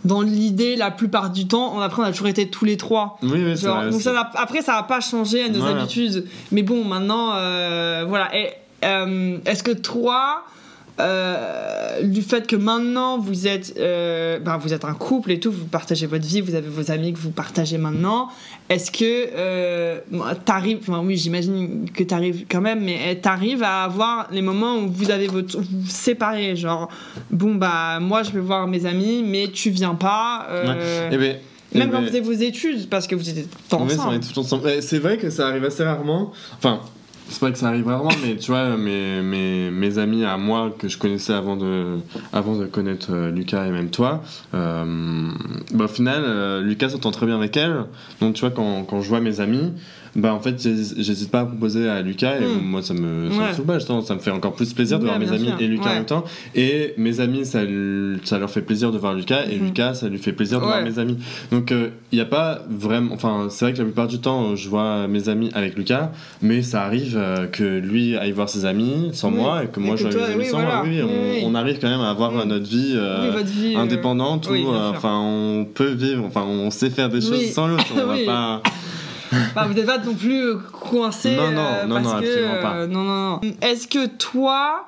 [0.06, 3.18] dans l'idée, la plupart du temps, on, après, on a toujours été tous les trois.
[3.22, 5.80] Oui, oui, Genre, vrai, donc ça après, ça n'a pas changé à nos Voilà.
[5.82, 6.26] habitudes.
[6.52, 8.34] Mais bon, maintenant, euh, voilà.
[8.36, 8.50] Et,
[8.84, 10.44] euh, Est-ce que toi,
[10.98, 15.52] euh, du fait que maintenant vous êtes, euh, ben, vous êtes un couple et tout,
[15.52, 18.28] vous partagez votre vie, vous avez vos amis que vous partagez maintenant,
[18.68, 20.00] est-ce que euh,
[20.44, 24.76] t'arrives, enfin oui, j'imagine que t'arrives quand même, mais eh, t'arrives à avoir les moments
[24.76, 26.88] où vous avez votre, vous vous séparez, genre
[27.30, 30.46] bon bah moi je vais voir mes amis, mais tu viens pas.
[31.12, 31.36] Eh ben,
[31.72, 34.20] eh même quand ben, vous faisiez vos études, parce que vous étiez on ensemble.
[34.36, 34.82] ensemble.
[34.82, 36.32] C'est vrai que ça arrive assez rarement.
[36.56, 36.80] Enfin,
[37.28, 40.74] c'est pas que ça arrive rarement, mais tu vois, mes, mes, mes amis à moi
[40.78, 41.98] que je connaissais avant de,
[42.32, 44.22] avant de connaître euh, Lucas et même toi,
[44.54, 45.30] euh,
[45.74, 47.84] bah, au final, euh, Lucas s'entend très bien avec elle.
[48.20, 49.72] Donc, tu vois, quand, quand je vois mes amis,
[50.16, 52.60] bah en fait, j'hésite pas à proposer à Lucas et Hmm.
[52.64, 53.52] moi, ça me, ça me Ouais.
[53.54, 55.56] saoule pas, justement, ça me fait encore plus plaisir de Ouais, voir mes amis sûr.
[55.60, 55.94] et Lucas en Ouais.
[55.96, 56.24] même temps.
[56.54, 57.60] Et mes amis, ça,
[58.24, 59.66] ça leur fait plaisir de voir Lucas et Mhm.
[59.66, 61.18] Lucas, ça lui fait plaisir de voir mes amis.
[61.52, 63.12] Donc il n'y a pas vraiment.
[63.14, 66.10] Enfin, c'est vrai que la plupart du temps, euh, je vois mes amis avec Lucas,
[66.42, 69.36] mais ça arrive euh, que lui aille voir ses amis sans Oui.
[69.36, 70.76] moi et que Et moi que je vois toi, mes amis oui, sans voilà.
[70.76, 70.84] moi.
[70.88, 72.40] Oui, Oui, on, on arrive quand même à avoir Mm.
[72.40, 72.92] euh, notre vie.
[72.96, 77.20] euh, vie, euh, indépendante où euh, enfin on peut vivre enfin on sait faire des
[77.20, 78.24] choses sans l'autre on Oui.
[78.24, 78.62] va pas
[79.54, 81.36] Bah, vous n'êtes pas non plus coincé.
[81.36, 82.74] Non, non, euh, non, parce non, que, absolument pas.
[82.74, 83.40] euh, non, non, non.
[83.62, 84.86] Est-ce que toi.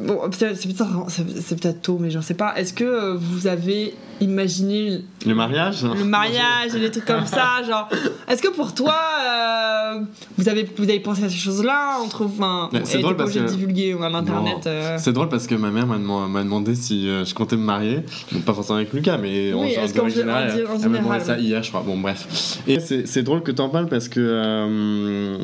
[0.00, 2.54] Bon, c'est peut-être tôt, mais je sais pas.
[2.56, 5.84] Est-ce que euh, vous avez imaginé le mariage?
[5.84, 7.88] le mariage et des trucs comme ça Genre,
[8.28, 8.94] est-ce que pour toi,
[9.26, 10.00] euh,
[10.36, 13.38] vous, avez, vous avez pensé à ces choses-là entre enfin, Mais c'est drôle parce que-
[13.48, 14.66] divulguer à l'internet.
[14.66, 14.96] Euh.
[14.98, 18.00] C'est drôle parce que ma mère m'a demandé, m'a demandé si je comptais me marier.
[18.32, 20.52] Bon, pas forcément avec Lucas, mais en, Oui, gé- en générale.
[20.54, 21.82] di- en Elle m'a général, demandé ça hier, je crois.
[21.86, 22.58] Bon, bref.
[22.66, 24.20] Et c'est c'est drôle que t'en parles parce que.
[24.20, 25.38] euh,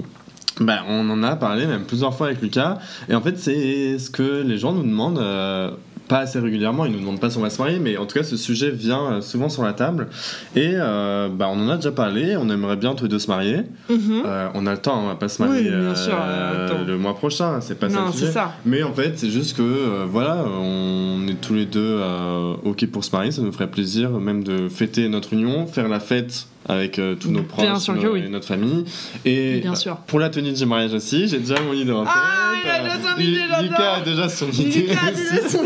[0.60, 2.78] bah, on en a parlé même plusieurs fois avec Lucas.
[3.08, 5.18] Et en fait, c'est ce que les gens nous demandent.
[5.18, 5.70] euh,
[6.06, 8.12] pas assez régulièrement, ils nous demandent pas si on va se marier, mais en tout
[8.18, 10.08] cas, ce sujet vient euh, souvent sur la table.
[10.54, 13.28] Et euh, bah, on en a déjà parlé, on aimerait bien tous les deux se
[13.28, 13.62] marier.
[13.88, 14.22] Mhm.
[14.26, 16.98] Euh, on a le temps, on va pas se Oui, marier bien euh, sûr, le
[16.98, 18.32] mois prochain, c'est pas ça le c'est sujet.
[18.32, 18.52] ça.
[18.66, 21.98] Mais en fait, c'est juste que voilà, on est tous les deux
[22.64, 26.00] ok pour se marier, ça nous ferait plaisir même de fêter notre union, faire la
[26.00, 28.22] fête avec euh, tous nos proches nos- oui.
[28.26, 28.84] et notre famille.
[29.24, 29.96] Et Bien bah, sûr.
[30.06, 32.12] pour la tenue du mariage aussi, j'ai déjà mon idée en tête.
[32.14, 33.40] Ah, il a déjà son idée.
[33.62, 34.80] Lucas a déjà son idée.
[34.80, 35.58] Lucas a déjà son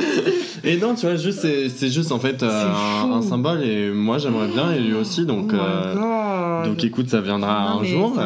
[0.65, 2.73] Et non, tu vois, juste c'est juste en fait euh,
[3.13, 5.53] un, symbole et moi j'aimerais bien et lui aussi donc.
[5.53, 8.17] Oh euh, donc écoute, ça viendra Non, un jour.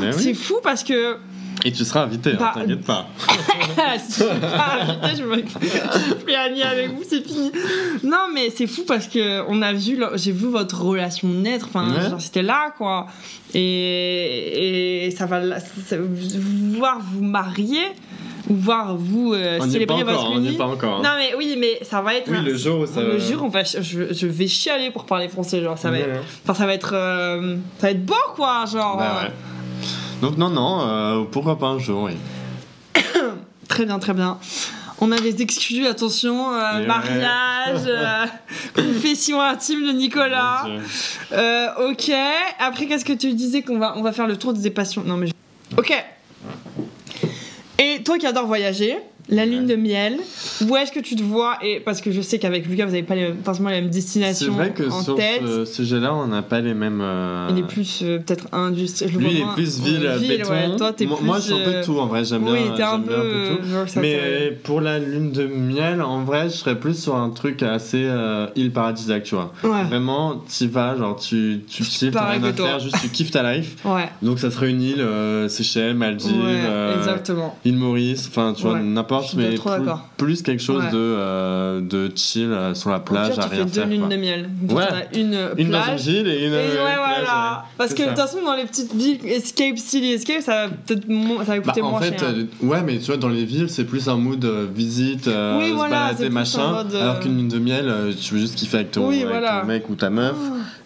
[0.00, 0.12] Mais-.
[0.12, 1.16] C'est fou parce que
[1.64, 3.06] Et tu seras invité, hein, Bah, t'inquiète pas.
[3.98, 7.50] si je suis pas invitée, je me je suis plus amie avec vous, c'est fini.
[8.04, 11.66] Non, mais c'est fou parce que on a vu, j'ai vu votre relation naître.
[11.68, 12.20] Enfin, Ouais.
[12.20, 13.06] c'était là, quoi.
[13.54, 15.96] Et, et ça va, ça-
[16.76, 17.82] voir vous marier
[18.48, 20.96] ou voir vous euh, On est pas célébrer encore, votre on est pas encore.
[20.98, 21.02] hein.
[21.02, 23.18] Non mais oui mais ça va être Oui, un- le jour où ça le va-
[23.18, 23.80] jour on va je,
[24.12, 26.20] je vais chialer pour parler français genre ça va être Ouais.
[26.44, 29.30] enfin ça va être euh, ça va être beau quoi genre Bah ouais.
[30.20, 32.12] Donc non, non, euh, pourquoi pas un jour, oui.
[33.68, 34.38] Très bien, très bien.
[35.00, 38.24] On a des excuses, attention, euh, mariage, euh,
[38.74, 40.64] confession intime de Nicolas.
[41.32, 42.10] Euh, ok.
[42.58, 45.02] Après, qu'est-ce que tu disais qu'on va, on va faire le tour des passions?
[45.04, 45.26] Non mais.
[45.26, 45.32] je-
[45.76, 45.92] Ok.
[47.78, 48.96] Et toi qui adore voyager,
[49.28, 50.18] la lune de miel,
[50.68, 53.02] où est-ce que tu te vois Et parce que je sais qu'avec Lucas, vous n'avez
[53.02, 55.42] pas les, forcément les mêmes C'est destinations vrai que en sur tête.
[55.44, 57.00] ce sujet-là, on n'a pas les mêmes.
[57.02, 60.50] euh, Il est plus euh, peut-être le Lui, il est plus ville, euh, béton.
[60.50, 60.76] ouais.
[60.76, 61.26] Toi, t'es moi, plus.
[61.26, 62.52] moi, je suis un peu euh, tout en vrai, j'aime bien.
[62.52, 63.14] Oui, t'es un peu.
[63.14, 63.68] bien tout.
[63.68, 67.16] genre, ça te- Mais pour la lune de miel, en vrai, je serais plus sur
[67.16, 69.52] un truc assez euh, île paradisiaque, tu vois.
[69.64, 69.82] Ouais.
[69.84, 72.66] Vraiment, t'y vas, genre tu, tu chill, t'as rien à toi.
[72.68, 73.76] faire, juste tu kiffes ta life.
[73.84, 74.08] Ouais.
[74.22, 75.04] Donc ça serait une île,
[75.48, 76.32] Seychelles, Maldives,
[76.98, 77.56] exactement.
[77.64, 79.54] île Maurice, enfin tu vois, n'importe, mais
[80.16, 80.90] plus, quelque chose Ouais.
[80.90, 83.86] de, euh, de chill euh, sur la plage pire, à tu fais rien deux faire.
[83.86, 84.08] lunes quoi.
[84.08, 84.48] de miel.
[84.62, 84.84] Donc, Ouais.
[85.14, 86.06] une Une dans une plage.
[86.06, 86.52] ville et une.
[86.52, 87.64] Et ouais, plage, voilà.
[87.78, 91.08] Parce que de toute façon, dans les petites villes, Escape, City Escape, ça va peut-être
[91.08, 92.28] mo- ça va Bah, coûter en moins fait, cher.
[92.28, 95.70] euh, ouais, mais tu vois, dans les villes, c'est plus un mood euh, visite, Oui,
[95.70, 96.70] se voilà, balader, machin.
[96.72, 99.60] mode, Alors qu'une lune de miel, tu veux juste kiffer avec ton, Oui, avec voilà.
[99.60, 100.36] ton mec ou ta meuf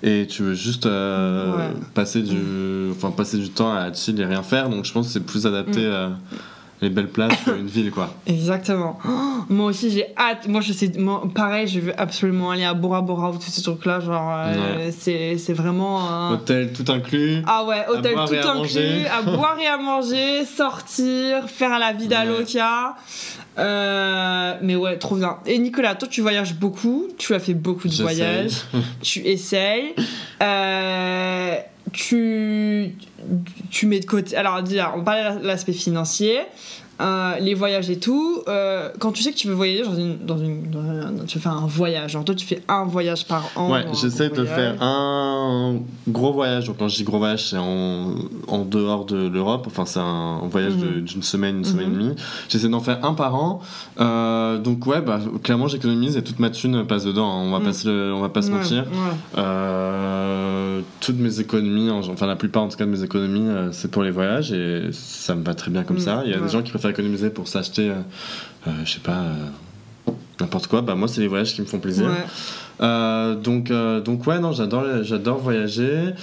[0.02, 1.70] et tu veux juste Ouais.
[1.94, 2.36] passer, du,
[2.92, 4.68] enfin, passer du temps à chill et rien faire.
[4.68, 6.16] Donc je pense que c'est plus adapté Mm.
[6.82, 8.14] Euh, les belles plages qu'une ville, quoi.
[8.26, 8.98] Exactement.
[9.06, 9.10] Oh,
[9.48, 10.48] moi aussi, j'ai hâte.
[10.48, 13.62] Moi, je sais, moi, pareil, je veux absolument aller à Bora Bora ou tous ces
[13.62, 14.00] trucs-là.
[14.00, 16.08] Genre, euh, c'est, c'est vraiment.
[16.08, 17.42] un- Hôtel tout inclus.
[17.46, 19.06] Ah ouais, hôtel tout inclus, manger.
[19.08, 22.26] à boire et à manger, sortir, faire la vida Ouais.
[22.38, 22.96] loca.
[23.58, 25.38] Euh, mais ouais, trop bien.
[25.44, 28.04] Et Nicolas, toi tu voyages beaucoup, tu as fait beaucoup de J'essaye.
[28.16, 28.52] voyages,
[29.02, 29.94] tu essayes.
[31.92, 32.94] Tu,
[33.70, 34.36] tu mets de côté.
[34.36, 34.62] Alors,
[34.96, 36.40] on parlait de l'aspect financier.
[37.00, 40.18] Euh, les voyages et tout, euh, quand tu sais que tu veux voyager dans une,
[40.26, 43.48] dans une, dans un- tu fais un voyage, genre toi tu fais un voyage par
[43.56, 43.72] an.
[43.72, 44.54] Ouais, j'essaie de voyage.
[44.54, 45.76] faire un
[46.08, 46.66] gros voyage.
[46.66, 48.14] Donc, quand je dis gros voyage, c'est en,
[48.48, 49.64] en dehors de l'Europe.
[49.66, 51.00] Enfin, c'est un voyage Mhm.
[51.02, 52.02] d'une semaine, une semaine et Mhm.
[52.02, 52.14] demie.
[52.48, 53.60] J'essaie d'en faire un par an.
[54.00, 57.30] Euh, donc, ouais, bah, clairement, j'économise et toute ma thune passe dedans.
[57.30, 57.42] hein.
[57.46, 57.64] On va Mhm.
[57.64, 58.84] pas le- on va pas se Ouais, mentir.
[58.84, 60.82] ouais.
[61.00, 64.02] Toutes mes économies, en- enfin la plupart en tout cas de mes économies, c'est pour
[64.02, 66.22] les voyages et ça me va très bien comme Mm, ça.
[66.24, 67.94] Il y a des gens qui préfèrent économiser pour s'acheter, euh,
[68.68, 70.82] euh, je sais pas, euh, n'importe quoi.
[70.82, 72.06] Bah moi, c'est les voyages qui me font plaisir.
[72.08, 73.36] Ouais.
[73.42, 76.14] Donc, donc ouais, non, j'adore, j'adore voyager.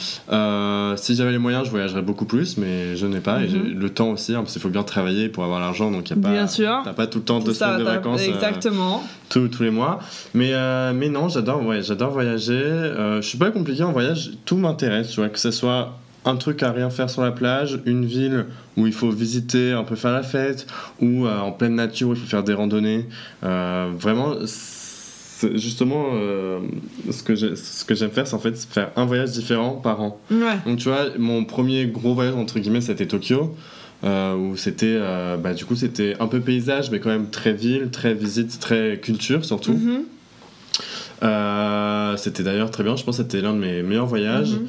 [0.97, 3.43] Si j'avais les moyens, je voyagerais beaucoup plus, mais je n'ai pas.
[3.43, 3.79] Et Mhm.
[3.79, 6.19] le temps aussi, hein, parce qu'il faut bien travailler pour avoir l'argent, donc il y
[6.19, 6.31] a pas.
[6.31, 6.81] Bien sûr.
[6.83, 8.21] T'as pas tout le temps deux ça, semaines de vacances.
[8.23, 9.03] Exactement.
[9.29, 9.99] tous, tous les mois.
[10.33, 12.53] Mais, euh, mais non, j'adore ouais, j'adore voyager.
[12.55, 15.93] Euh, je suis pas compliqué en voyage, tout m'intéresse, tu vois, que ce soit
[16.27, 19.83] un truc à rien faire sur la plage, une ville où il faut visiter, un
[19.83, 20.67] peu faire la fête,
[21.01, 23.05] ou euh, en pleine nature où il faut faire des randonnées.
[23.43, 26.59] Euh, vraiment, c'est justement euh,
[27.11, 27.35] ce que
[27.95, 30.19] j'aime faire, c'est en fait faire un voyage différent par an.
[30.31, 30.57] Ouais.
[30.65, 33.55] Donc tu vois, mon premier gros voyage entre guillemets, c'était Tokyo.
[34.03, 37.51] euh, où c'était euh, bah, du coup c'était un peu paysage mais quand même très
[37.53, 40.03] ville très visite très culture surtout Mhm.
[41.23, 44.67] Euh, c'était d'ailleurs très bien je pense que c'était l'un de mes meilleurs voyages Mhm.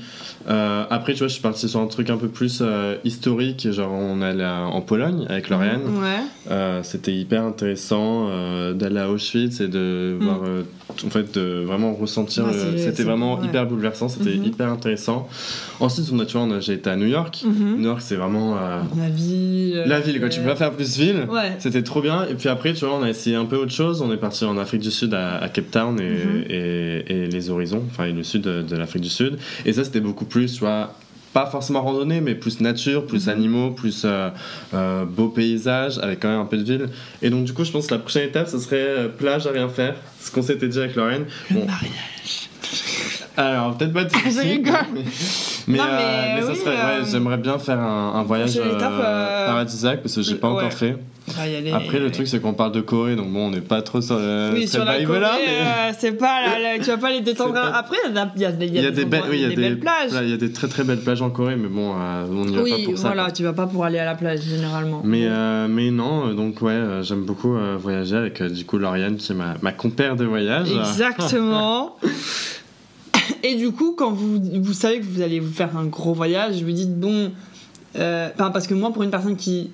[0.51, 3.71] Euh, après tu vois je suis parti sur un truc un peu plus euh, historique
[3.71, 6.81] genre on allait en Pologne avec Lauriane Ouais.
[6.85, 8.29] c'était hyper intéressant
[8.73, 10.25] d'aller à Auschwitz et de Mm.
[10.25, 10.41] voir
[11.07, 13.47] en fait de vraiment ressentir Ouais, c'était vraiment ouais.
[13.47, 14.45] hyper bouleversant c'était Mhm.
[14.45, 15.29] hyper intéressant
[15.81, 17.77] ensuite on a tu vois j'ai été à New York Mhm.
[17.79, 19.83] New York c'est vraiment La ville.
[19.87, 21.27] la ville quoi tu peux pas faire plus ville
[21.59, 24.01] c'était trop bien et puis après tu vois on a essayé un peu autre chose
[24.01, 26.05] on est parti en Afrique du Sud à, à Cape Town et,
[26.49, 29.85] Et, et les horizons enfin et le sud de, de l'Afrique du Sud et ça
[29.85, 30.95] c'était beaucoup plus tu vois
[31.35, 33.33] pas forcément randonnée, mais plus nature, plus Mhm.
[33.35, 34.31] animaux, plus euh,
[34.73, 36.89] euh, beau paysage, avec quand même un peu de ville.
[37.21, 39.51] Et donc, du coup, je pense que la prochaine étape, ce serait euh, plage à
[39.51, 41.27] rien faire, ce qu'on s'était dit avec Lorraine.
[41.51, 42.49] Bon, mariage.
[43.39, 44.75] Alors, peut-être pas de Je rigole.
[45.69, 48.63] Mais, euh, mais ça oui, serait, ouais, euh, j'aimerais bien faire un, un voyage euh,
[48.81, 50.57] euh, paradisiaque parce que j'ai pas ouais.
[50.59, 50.97] encore fait.
[51.39, 51.71] Aller.
[51.73, 54.17] Après, le truc, c'est qu'on parle de Corée, donc bon, on n'est pas trop sur,
[54.17, 55.53] le Oui, sur la Corée, là, mais.
[55.91, 57.53] euh, c'est pas la- tu vas pas les détendre.
[57.53, 59.37] Pas- Après, il y a, y a- y a Il y a des, belles, oui,
[59.37, 60.11] il y a des des belles plages.
[60.23, 62.57] il y a des très très belles plages en Corée, mais bon, euh, on n'y
[62.57, 63.09] va pas oui, pour ça.
[63.09, 65.03] voilà, tu vas pas pour aller à la plage généralement.
[65.05, 68.65] Mais, euh, mais non, euh, donc ouais, euh, j'aime beaucoup euh, voyager avec euh, du
[68.65, 70.69] coup Lauriane qui est ma, ma compère de voyage.
[70.73, 71.97] Exactement.
[73.43, 76.63] Et du coup, quand vous, vous savez que vous allez vous faire un gros voyage,
[76.63, 77.31] vous dites bon.
[77.97, 79.71] euh, parce que moi, pour une personne qui,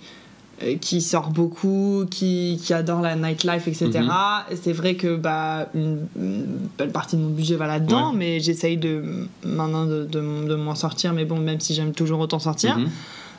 [0.62, 4.56] euh, qui sort beaucoup, qui, qui adore la nightlife, etc., Mhm.
[4.62, 6.46] c'est vrai que bah, une, une
[6.78, 8.16] belle partie de mon budget va là-dedans, Ouais.
[8.16, 9.02] mais j'essaye de,
[9.44, 11.12] maintenant de, de, de m'en sortir.
[11.12, 12.78] Mais bon, même si j'aime toujours autant sortir.
[12.78, 12.88] Mhm.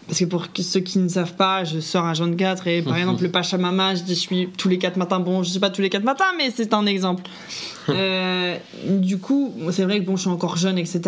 [0.08, 3.24] Parce que pour ceux qui ne savent pas, je sors à 24 et par exemple
[3.24, 5.20] le Pachamama, je dis je suis tous les 4 matins.
[5.20, 7.24] Bon, je suis pas tous les 4 matins, mais c'est un exemple.
[7.88, 11.02] Euh, du coup, c'est vrai que bon, je suis encore jeune, etc.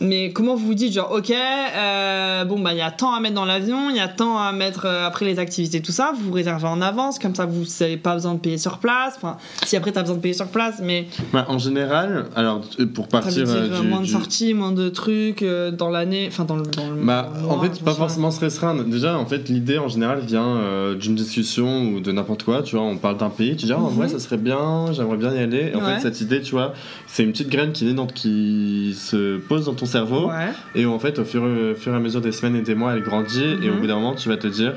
[0.00, 3.20] Mais comment vous vous dites, genre, ok, euh, bon, bah, il y a tant à
[3.20, 6.12] mettre dans l'avion, il y a tant à mettre euh, après les activités, tout ça,
[6.14, 9.14] vous vous réservez en avance, comme ça vous n'avez pas besoin de payer sur place.
[9.16, 12.60] Enfin, si après tu as besoin de payer sur place, mais Bah, en général, alors
[12.78, 15.70] euh, pour ça veut partir dire du, moins de du- sorties, moins de trucs euh,
[15.70, 16.64] dans l'année, enfin, dans le.
[16.64, 18.84] Dans le Bah, dans le en mois, fait, pas sais forcément se restreindre.
[18.84, 22.62] Déjà, en fait, l'idée en général vient d'une discussion ou de n'importe quoi.
[22.62, 23.96] Tu vois, on parle d'un pays, tu dis, ah, en Mhm.
[23.96, 25.70] vrai, ça serait bien, j'aimerais bien y aller.
[25.72, 25.94] Et en Ouais.
[25.94, 26.74] fait, cette idée, tu vois,
[27.06, 30.28] c'est une petite graine qui, naît dans, qui se pose dans ton cerveau.
[30.28, 30.50] Ouais.
[30.74, 32.94] Et en fait, au fur, au fur et à mesure des semaines et des mois,
[32.94, 33.56] elle grandit.
[33.62, 33.80] Et au Mhm.
[33.80, 34.74] bout d'un moment, tu vas te dire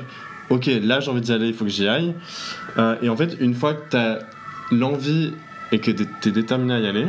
[0.48, 2.12] Ok, là j'ai envie d'y aller, il faut que j'y aille.
[2.78, 4.18] Euh, et en fait, une fois que tu as
[4.72, 5.32] l'envie
[5.70, 7.06] et que tu es déterminé à y aller,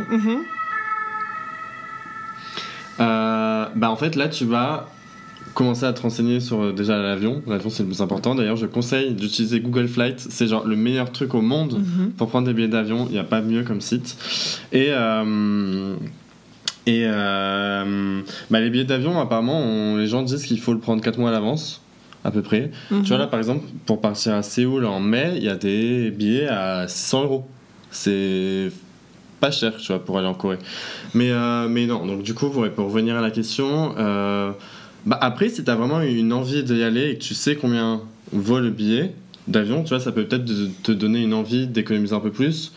[2.99, 4.87] euh, bah en fait, là tu vas
[5.55, 7.41] commencer à te renseigner sur euh, déjà l'avion.
[7.47, 8.35] L'avion, c'est le plus important.
[8.35, 10.19] D'ailleurs, je conseille d'utiliser Google Flight.
[10.19, 12.11] C'est genre le meilleur truc au monde Mhm.
[12.11, 13.05] pour prendre des billets d'avion.
[13.09, 14.15] Il n'y a pas mieux comme site.
[14.71, 14.87] Et.
[14.91, 15.95] euh,
[16.87, 21.01] et euh, bah, les billets d'avion, apparemment, on- les gens disent qu'il faut le prendre
[21.01, 21.81] 4 mois à l'avance,
[22.23, 22.71] à peu près.
[22.89, 23.03] Mhm.
[23.03, 26.11] Tu vois, là, par exemple, pour partir à Séoul en mai, il y a des
[26.11, 27.47] billets à 600 euros.
[27.91, 28.71] C'est
[29.39, 30.57] pas cher, tu vois, pour aller en Corée.
[31.13, 34.51] Mais, euh, mais non, donc du coup, pour, revenir à la question, euh,
[35.05, 38.59] bah, après, si t'as vraiment une envie d'y aller et que tu sais combien vaut
[38.59, 39.13] le billet
[39.47, 40.45] d'avion, tu vois, ça peut peut-être
[40.83, 42.71] te- donner une envie d'économiser un peu plus,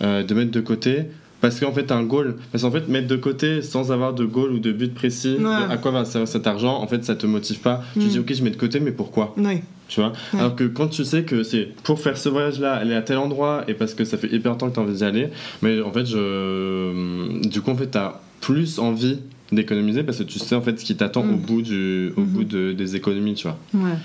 [0.00, 1.04] de mettre de côté.
[1.40, 2.36] Parce qu'en fait, t'as un goal.
[2.50, 5.70] Parce qu'en fait, mettre de côté sans avoir de goal ou de but précis, de
[5.70, 7.82] à quoi va servir cet argent, en fait, ça te motive pas.
[7.94, 8.08] Tu Mm.
[8.08, 9.34] dis, ok, je mets de côté, mais pourquoi?
[9.36, 9.60] Oui.
[9.88, 10.12] tu vois?
[10.34, 10.40] Ouais.
[10.40, 13.18] alors que quand tu sais que c'est pour faire ce voyage là aller à tel
[13.18, 15.28] endroit et parce que ça fait hyper longtemps que tu as envie d'y aller
[15.62, 19.18] mais en fait je du coup en fait tu as plus envie
[19.52, 21.34] d'économiser parce que tu sais en fait ce qui t'attend Mm.
[21.34, 23.56] au bout du au bout de- des économies tu vois?
[23.74, 23.96] Ouais.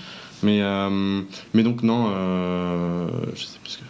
[0.44, 1.22] mais euh,
[1.56, 3.84] mais donc non euh, je sais plus ce que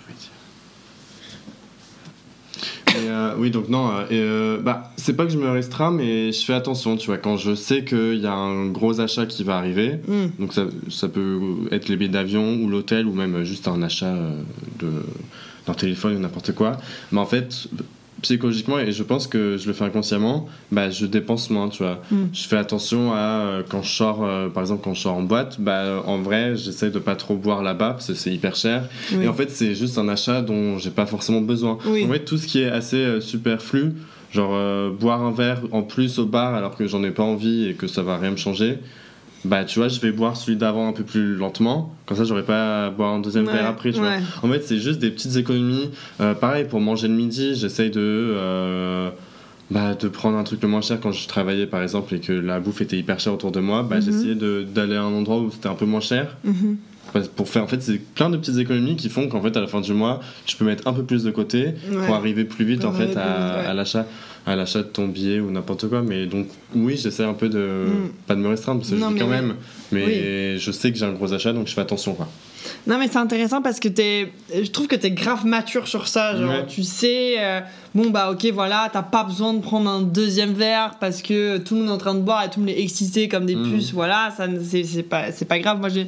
[2.97, 6.31] euh, oui, donc non, euh, et, euh, bah, c'est pas que je me restreins, mais
[6.31, 9.43] je fais attention, tu vois, quand je sais qu'il y a un gros achat qui
[9.43, 10.27] va arriver, Mm.
[10.39, 11.39] donc ça, ça peut
[11.71, 14.15] être les billets d'avion ou l'hôtel ou même juste un achat
[14.79, 14.89] de
[15.67, 16.77] d'un téléphone ou n'importe quoi.
[17.11, 17.67] Mais en fait,
[18.21, 22.01] psychologiquement, et je pense que je le fais inconsciemment, bah, je dépense moins, tu vois.
[22.11, 22.25] Mm.
[22.33, 25.23] Je fais attention à euh, quand je sors, euh, par exemple quand je sors en
[25.23, 28.89] boîte, bah, en vrai, j'essaie de pas trop boire là-bas parce que c'est hyper cher.
[29.13, 29.25] Oui.
[29.25, 31.77] Et en fait, c'est juste un achat dont j'ai pas forcément besoin.
[31.85, 32.05] Oui.
[32.05, 33.93] En fait, tout ce qui est assez euh, superflu,
[34.31, 37.73] genre boire un verre en plus au bar alors que j'en ai pas envie et
[37.73, 38.77] que ça va rien me changer,
[39.43, 41.93] bah tu vois, je vais boire celui d'avant un peu plus lentement.
[42.05, 44.13] Comme ça, j'aurai pas à boire un deuxième Ouais, verre après, tu vois.
[44.43, 45.89] En fait, c'est juste des petites économies.
[46.19, 47.99] Euh, pareil, pour manger le midi, j'essaye de.
[47.99, 49.09] euh,
[49.71, 52.33] bah, de prendre un truc le moins cher quand je travaillais par exemple et que
[52.33, 54.01] la bouffe était hyper chère autour de moi, bah, Mhm.
[54.01, 56.75] j'essayais de- d'aller à un endroit où c'était un peu moins cher Mhm.
[57.37, 59.67] pour faire en fait c'est plein de petites économies qui font qu'en fait à la
[59.67, 62.05] fin du mois tu peux mettre un peu plus de côté Ouais.
[62.05, 63.17] pour arriver plus vite en fait ouais.
[63.17, 64.05] à l'achat
[64.45, 67.59] à l'achat de ton billet ou n'importe quoi mais donc oui j'essaie un peu de
[67.87, 68.09] Mm.
[68.27, 69.31] pas de me restreindre parce que Non, je dis quand oui.
[69.31, 69.55] même
[69.91, 72.27] mais je sais que j'ai un gros achat donc je fais attention quoi
[72.87, 74.31] Non, mais c'est intéressant parce que t'es.
[74.53, 76.37] Je trouve que t'es grave mature sur ça.
[76.37, 76.65] Genre, Ouais.
[76.67, 77.59] tu sais, euh,
[77.95, 81.73] bon, bah, ok, voilà, t'as pas besoin de prendre un deuxième verre parce que tout
[81.73, 83.55] le monde est en train de boire et tout le monde est excité comme des
[83.55, 83.71] Mhm.
[83.73, 83.91] puces.
[83.93, 85.79] Voilà, ça, ne- c'est c'est pas, c'est pas grave.
[85.79, 86.05] Moi, j'ai.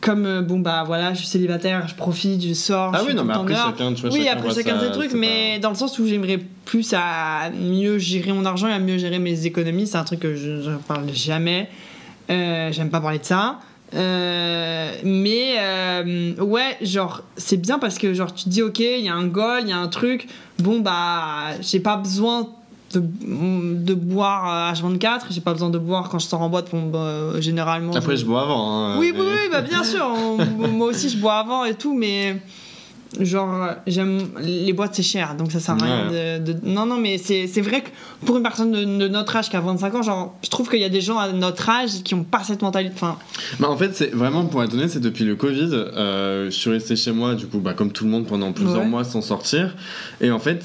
[0.00, 2.90] Comme, euh, bon, bah, voilà, je suis célibataire, je profite, je sors.
[2.92, 4.80] ah je oui suis non mais après chacun tu vois Oui, chacun après voit chacun
[4.80, 8.66] ça, ses trucs, mais dans le sens où j'aimerais plus à mieux gérer mon argent
[8.68, 11.68] et à mieux gérer mes économies, c'est un truc que je ne parle jamais.
[12.30, 13.60] Euh, J'aime pas parler de ça.
[13.94, 19.04] Euh, mais euh, ouais, genre, c'est bien parce que genre, tu te dis, ok, il
[19.04, 20.26] y a un goal, il y a un truc.
[20.58, 22.48] Bon, bah, j'ai pas besoin.
[23.00, 26.86] De, de boire H24, j'ai pas besoin de boire quand je sors en boîte, bon,
[26.90, 27.94] bah, généralement.
[27.94, 28.70] Après, je, bois avant.
[28.88, 30.06] hein, Oui, mais- oui, oui, bah bien sûr.
[30.06, 32.36] on- moi aussi, je bois avant et tout, mais
[33.20, 36.96] genre, j'aime les boîtes, c'est cher, donc ça sert à rien de, de- Non, non,
[36.98, 37.90] mais c'est c'est vrai que
[38.26, 40.80] pour une personne de, de notre âge qui a 25 ans, genre, je trouve qu'il
[40.80, 42.92] y a des gens à notre âge qui ont pas cette mentalité.
[42.96, 43.16] Enfin,
[43.60, 45.68] Bah, en fait, c'est vraiment pour être honnête, c'est depuis le Covid.
[45.72, 48.78] euh, je suis resté chez moi, du coup, bah, comme tout le monde pendant plusieurs
[48.80, 48.86] Ouais.
[48.88, 49.76] mois sans sortir.
[50.20, 50.64] Et en fait,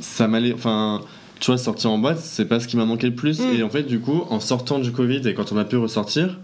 [0.00, 0.54] ça m'allait.
[0.54, 1.02] Enfin,
[1.40, 3.40] tu vois, sortir en boîte, c'est pas ce qui m'a manqué le plus.
[3.40, 3.54] Mm.
[3.58, 6.38] Et en fait, du coup, en sortant du Covid et quand on a pu ressortir.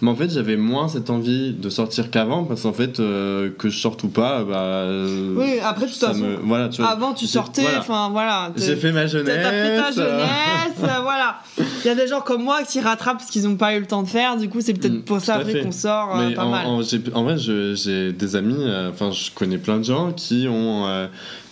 [0.00, 3.68] Mais en fait, j'avais moins cette envie de sortir qu'avant parce qu'en fait, euh, que
[3.68, 4.56] je sorte ou pas, bah.
[4.56, 6.90] euh, oui, après, de toute façon, me- voilà, tu vois.
[6.90, 8.50] avant, tu sortais, enfin, voilà.
[8.56, 9.40] J'ai fait ma jeunesse.
[9.42, 11.36] t'as fait ta jeunesse, voilà.
[11.58, 13.86] Il y a des gens comme moi qui rattrapent ce qu'ils n'ont pas eu le
[13.86, 16.50] temps de faire, du coup, c'est peut-être Mm, pour ça qu'on sort euh, pas en,
[16.50, 16.66] mal.
[16.66, 16.80] en-
[17.14, 20.86] en vrai, j'ai des amis, euh, enfin, je connais plein de gens qui ont,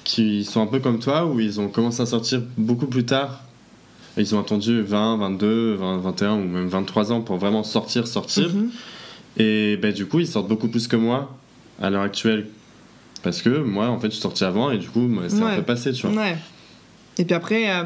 [0.05, 3.41] qui sont un peu comme toi, où ils ont commencé à sortir beaucoup plus tard.
[4.17, 8.51] Ils ont attendu 20, 22, 20, 21 ou même 23 ans pour vraiment sortir, sortir.
[8.53, 8.71] Mhm.
[9.39, 11.31] Et ben, du coup, ils sortent beaucoup plus que moi
[11.81, 12.49] à l'heure actuelle.
[13.23, 15.53] Parce que moi, en fait, je suis sorti avant et du coup, c'est Ouais.
[15.53, 16.21] un peu passé, tu vois.
[16.23, 16.37] Ouais.
[17.19, 17.85] Et puis après, euh,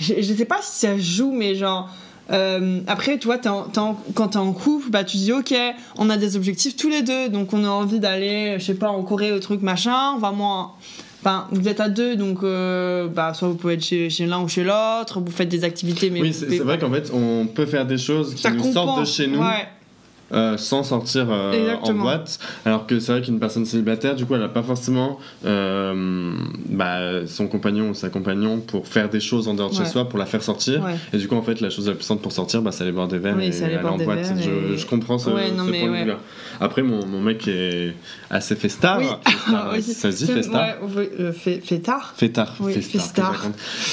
[0.00, 1.88] je, je sais pas si ça joue, mais genre.
[2.30, 5.54] euh, après, toi, t'es en- t'es en- quand t'es en couple, bah, tu dis ok,
[5.96, 8.90] on a des objectifs tous les deux, donc on a envie d'aller, je sais pas,
[8.90, 10.72] en Corée, au truc machin, on va moins.
[11.20, 14.40] Enfin, vous êtes à deux, donc euh, bah, soit vous pouvez être chez, chez l'un
[14.40, 17.46] ou chez l'autre, vous faites des activités, mais Oui, c'est pouvez- vrai qu'en fait, on
[17.46, 19.40] peut faire des choses qui ça nous sortent de chez nous.
[19.40, 19.66] Ouais.
[20.30, 22.38] Euh, sans sortir euh, en boîte.
[22.66, 26.34] Alors que c'est vrai qu'une personne célibataire, du coup, elle n'a pas forcément euh,
[26.68, 29.84] bah, son compagnon ou sa compagnon pour faire des choses en dehors de Ouais.
[29.84, 30.82] chez soi, pour la faire sortir.
[30.82, 30.96] Ouais.
[31.12, 32.92] Et du coup, en fait, la chose la plus simple pour sortir, bah, c'est aller
[32.92, 34.32] boire des verres Oui, et aller aller en boîte.
[34.76, 36.18] Je, comprends ce, Ouais, non, ce mais point de vue-là.
[36.60, 37.94] Après, mon, mon mec est
[38.30, 38.98] assez festard.
[38.98, 39.06] Oui.
[39.24, 42.14] Festard, Oui, ça se dit festard.
[42.16, 43.44] Fêtard, Oui, festard.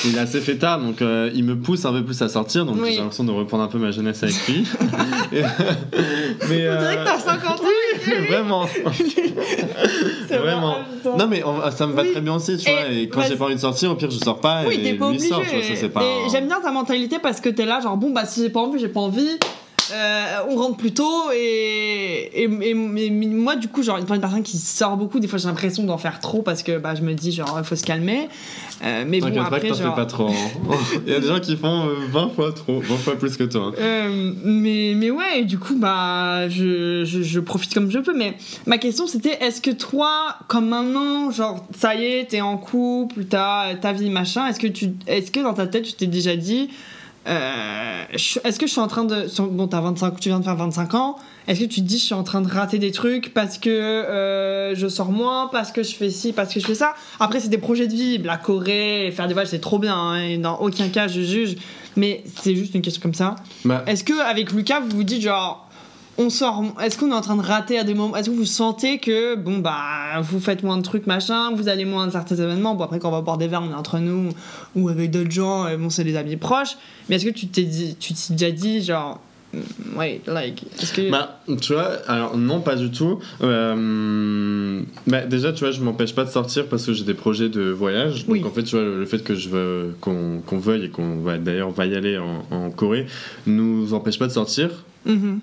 [0.06, 2.98] Il est assez fêtard, donc il me pousse un peu plus à sortir, donc j'ai
[2.98, 4.66] l'impression de reprendre un peu ma jeunesse avec lui.
[6.50, 7.64] Mais, On dirait euh, que t'as 50 ans.
[8.30, 8.68] vraiment.
[10.28, 10.72] C'est Vraiment.
[10.72, 11.18] vrai, en même temps.
[11.18, 12.12] Non mais on- ça me va Oui.
[12.12, 12.90] très bien aussi, tu Et vois.
[12.92, 14.94] Et quand j'ai pas envie de sortir, au pire je sors pas Oui, et t'es
[14.94, 15.30] pas obligé.
[16.32, 18.80] j'aime bien ta mentalité parce que t'es là, genre, bon, bah si j'ai pas envie,
[18.80, 19.38] j'ai pas envie.
[19.94, 24.42] Euh, on rentre plus tôt et, et, et- et moi du coup genre une personne
[24.42, 27.14] qui sort beaucoup des fois j'ai l'impression d'en faire trop parce que bah, je me
[27.14, 28.28] dis genre faut se calmer
[28.84, 30.30] Euh, mais bon pas après fais genre pas trop.
[30.30, 30.76] hein.
[31.06, 33.44] Il y a des gens qui font euh, 20 fois trop, 20 fois plus que
[33.46, 33.68] toi.
[33.68, 33.74] hein.
[33.80, 38.14] Euh, mais, mais ouais, et du coup, bah, je, je, je profite comme je peux.
[38.16, 42.58] Mais ma question, c'était est-ce que toi, comme maintenant, genre, ça y est, t'es en
[42.58, 46.08] couple, t'as ta vie, machin, est-ce que, tu, est-ce que dans ta tête, tu t'es
[46.08, 46.70] déjà dit,
[47.28, 49.26] euh, est-ce que je suis en train de.
[49.52, 51.16] Bon, t'as 25, tu viens de faire 25 ans.
[51.48, 53.70] Est-ce que tu te dis, je suis en train de rater des trucs parce que
[53.70, 56.96] euh, je sors moins, parce que je fais ci, parce que je fais ça?
[57.20, 58.18] Après, c'est des projets de vie.
[58.20, 59.96] La Corée, faire des voyages, c'est trop bien.
[59.96, 61.56] hein, et dans aucun cas, je juge.
[61.96, 63.36] Mais c'est juste une question comme ça.
[63.64, 65.65] Bah, Est-ce que avec Lucas, vous vous dites genre,
[66.18, 68.46] on sort, est-ce qu'on est en train de rater à des moments Est-ce que vous
[68.46, 72.36] sentez que bon bah vous faites moins de trucs machin, vous allez moins à certains
[72.38, 74.30] événements Bon après quand on va boire des verres, on est entre nous
[74.76, 76.78] ou avec d'autres gens, bon c'est des amis proches.
[77.10, 79.20] Mais est-ce que tu t'es dit, tu t'es déjà dit genre,
[79.54, 83.20] mm, ouais, like, est-ce que Bah, tu vois, alors non, pas du tout.
[83.42, 87.50] Euh, bah, déjà, tu vois, je m'empêche pas de sortir parce que j'ai des projets
[87.50, 88.26] de voyage.
[88.26, 88.44] Donc, Oui.
[88.46, 91.38] en fait, tu vois, le, fait que je veux qu'on qu'on veuille et qu'on va
[91.38, 93.06] d'ailleurs va y aller en, en Corée
[93.48, 94.70] nous empêche pas de sortir.
[95.06, 95.40] Mhm.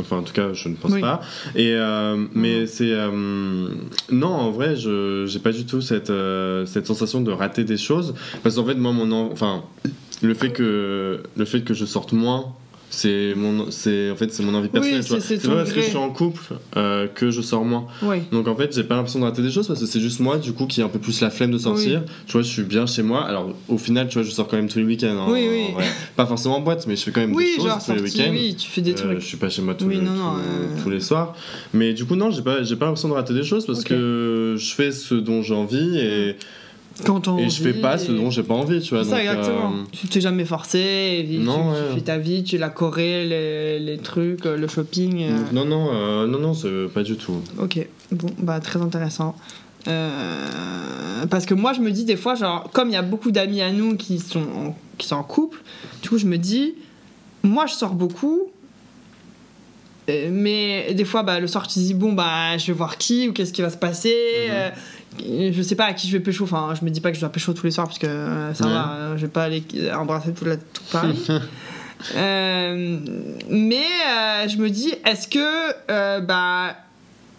[0.00, 1.00] Enfin, en tout cas, je ne pense Oui.
[1.00, 1.20] pas.
[1.54, 3.68] Et euh, mais c'est euh,
[4.10, 7.76] non, en vrai, je j'ai pas du tout cette euh, cette sensation de rater des
[7.76, 9.62] choses parce qu'en fait, moi, mon en- enfin,
[10.22, 12.46] le fait que le fait que je sorte moins.
[12.88, 15.04] C'est mon, c'est en fait c'est mon envie personnelle.
[15.04, 16.40] tu c'est- pas parce que je suis en couple
[16.76, 17.86] euh, que je sors moins.
[18.02, 18.22] Ouais.
[18.30, 20.38] Donc en fait, j'ai pas l'impression de rater des choses parce que c'est juste moi
[20.38, 22.02] du coup qui ai un peu plus la flemme de sortir.
[22.26, 23.24] Tu vois, je suis bien chez moi.
[23.24, 25.08] Alors au final, tu vois, je sors quand même tous les week-ends.
[25.18, 25.72] hein, Oui, oui.
[25.74, 25.84] vrai.
[26.14, 28.00] Pas forcément en boîte, mais je fais quand même Oui, des choses genre tous les
[28.02, 28.30] week-ends.
[28.30, 29.20] oui, tu fais des Euh, trucs.
[29.20, 30.82] je suis pas chez moi tous, Oui, les, non, non, tous, euh.
[30.84, 31.34] tous les soirs.
[31.74, 34.54] Mais du coup, non, j'ai pas, j'ai pas l'impression de rater des choses parce que
[34.56, 36.36] je fais ce dont j'ai envie et,
[37.04, 39.04] Quand on et je fais pas ce dont j'ai pas envie, tu vois.
[39.04, 39.70] Ça, donc, exactement.
[39.72, 40.78] euh, Tu t'es jamais forcé,
[41.28, 41.94] et Non, tu ouais.
[41.96, 45.22] fais ta vie, tu la Corée, les, les trucs, euh, le shopping.
[45.24, 45.36] euh.
[45.52, 47.42] Non, non, euh, non, non, c'est pas du tout.
[47.60, 49.36] Ok, bon, bah très intéressant.
[51.30, 53.60] Parce que moi, je me dis des fois, genre, comme il y a beaucoup d'amis
[53.62, 55.60] à nous qui sont, en, qui sont en couple,
[56.02, 56.74] du coup, je me dis,
[57.42, 58.50] moi, je sors beaucoup.
[60.08, 63.32] Mais des fois, bah, le soir, tu dis, bon, bah, je vais voir qui ou
[63.32, 64.14] qu'est-ce qui va se passer.
[64.48, 64.72] Mhm.
[65.18, 66.44] Je sais pas à qui je vais pécho.
[66.44, 68.54] Enfin, je me dis pas que je dois pécho tous les soirs parce que euh,
[68.54, 68.72] ça Ouais.
[68.72, 69.62] va, euh, je vais pas aller
[69.96, 71.26] embrasser tout, la, tout Paris.
[72.14, 72.98] Euh,
[73.48, 76.76] mais euh, je me dis, est-ce que bah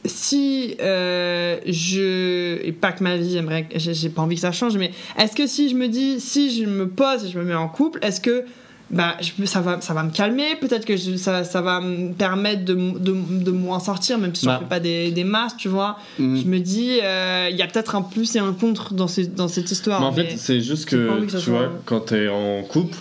[0.04, 2.60] si je.
[2.64, 3.68] Et pas que ma vie, j'aimerais.
[3.76, 6.49] J'ai j'ai pas envie que ça change, mais est-ce que si je me dis, si
[6.60, 8.45] je me pose et je me mets en couple, est-ce que.
[8.90, 12.14] Bah, je, ça, va, ça va me calmer, peut-être que je- ça, ça va me
[12.14, 14.60] permettre de, de, de moins sortir, même si je Bah.
[14.60, 15.98] fais pas des, des masses, tu vois.
[16.20, 16.38] Mm.
[16.38, 19.28] Je me dis, euh, il y a peut-être un plus et un contre dans, ces,
[19.28, 20.00] dans cette histoire.
[20.00, 22.98] Mais en fait, c'est juste que, tu soit- vois, quand t'es en couple,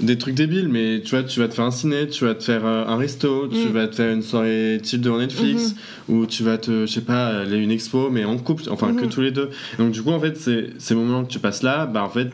[0.00, 2.42] des trucs débiles, mais tu vois, tu vas te faire un ciné, tu vas te
[2.42, 3.72] faire euh, un resto, tu Mm.
[3.72, 5.76] vas te faire une soirée type de Netflix,
[6.08, 8.94] ou tu vas te, je sais pas, aller à une expo, mais en couple, enfin
[8.94, 9.10] que Mhm.
[9.10, 9.50] tous les deux.
[9.78, 12.30] Donc du coup, en fait, ces moments que tu passes là, bah en fait,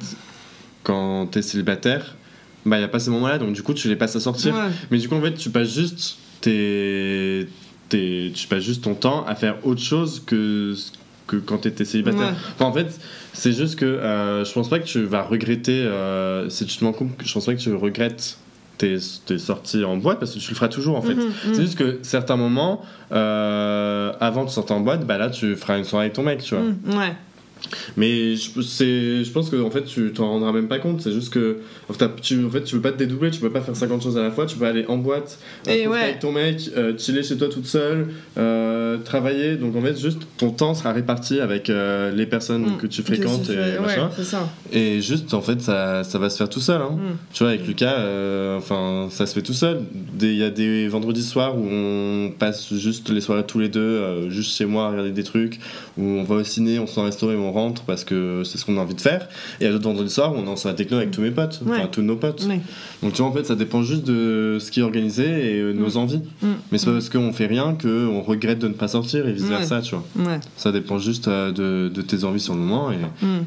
[0.82, 2.14] quand t'es célibataire,
[2.66, 4.54] bah y a pas ces moments-là, donc du coup, tu les passes à sortir.
[4.54, 4.60] Ouais.
[4.90, 7.48] Mais du coup, en fait, tu passes juste tes,
[7.88, 10.74] tes- tu passes juste ton temps à faire autre chose que
[11.26, 12.28] que quand t'étais célibataire.
[12.28, 12.34] Ouais.
[12.54, 13.00] Enfin, en fait,
[13.32, 16.84] c'est juste que euh, je pense pas que tu vas regretter euh, si tu te
[16.84, 17.24] en couple.
[17.26, 18.38] Je pense pas que tu regrettes
[18.78, 18.96] tes,
[19.26, 21.14] tes sorties en boîte parce que tu le feras toujours en fait.
[21.14, 21.60] Mhm, C'est mhm.
[21.60, 25.84] juste que certains moments, euh, avant de sortir en boîte, bah là tu feras une
[25.84, 26.62] soirée avec ton mec, tu vois.
[26.64, 27.12] Mhm, ouais.
[27.96, 28.50] Mais je,
[29.24, 31.00] je pense que en fait tu t'en rendras même pas compte.
[31.00, 33.50] C'est juste que en fait, tu, en fait tu peux pas te dédoubler, tu peux
[33.50, 34.46] pas faire 50 choses à la fois.
[34.46, 35.98] Tu peux aller en boîte, euh, Et ouais.
[35.98, 39.56] avec ton mec, euh, chiller chez toi toute seule, euh, travailler.
[39.56, 42.76] Donc en fait juste ton temps sera réparti avec euh, les personnes Mhm.
[42.78, 44.04] que tu Que fréquentes tu et fais- machin.
[44.06, 44.48] Ouais, c'est ça.
[44.72, 46.80] Et juste en fait ça, ça va se faire tout seul.
[46.82, 46.90] Hein.
[46.92, 47.16] Mhm.
[47.32, 49.80] Tu vois, avec Lucas, euh, enfin, ça se fait tout seul.
[50.20, 53.80] Il y a des vendredis soirs où on passe juste les soirées tous les deux,
[53.80, 55.58] euh, juste chez moi à regarder des trucs,
[55.96, 58.76] où on va au ciné, on se et on rentre parce que c'est ce qu'on
[58.78, 59.28] a envie de faire.
[59.60, 61.86] Et a d'autres vendredis soirs où on est en techno avec tous mes potes, enfin
[61.90, 62.44] tous nos potes.
[62.48, 62.60] Ouais.
[63.02, 65.72] Donc tu vois, en fait, ça dépend juste de ce qui est organisé et euh,
[65.72, 65.96] nos Mm.
[65.96, 66.20] envies.
[66.42, 66.46] Mm.
[66.72, 69.44] Mais c'est pas parce qu'on fait rien qu'on regrette de ne pas sortir et vice
[69.44, 70.04] versa, tu vois.
[70.56, 72.96] Ça dépend juste euh, de, de tes envies sur le moment et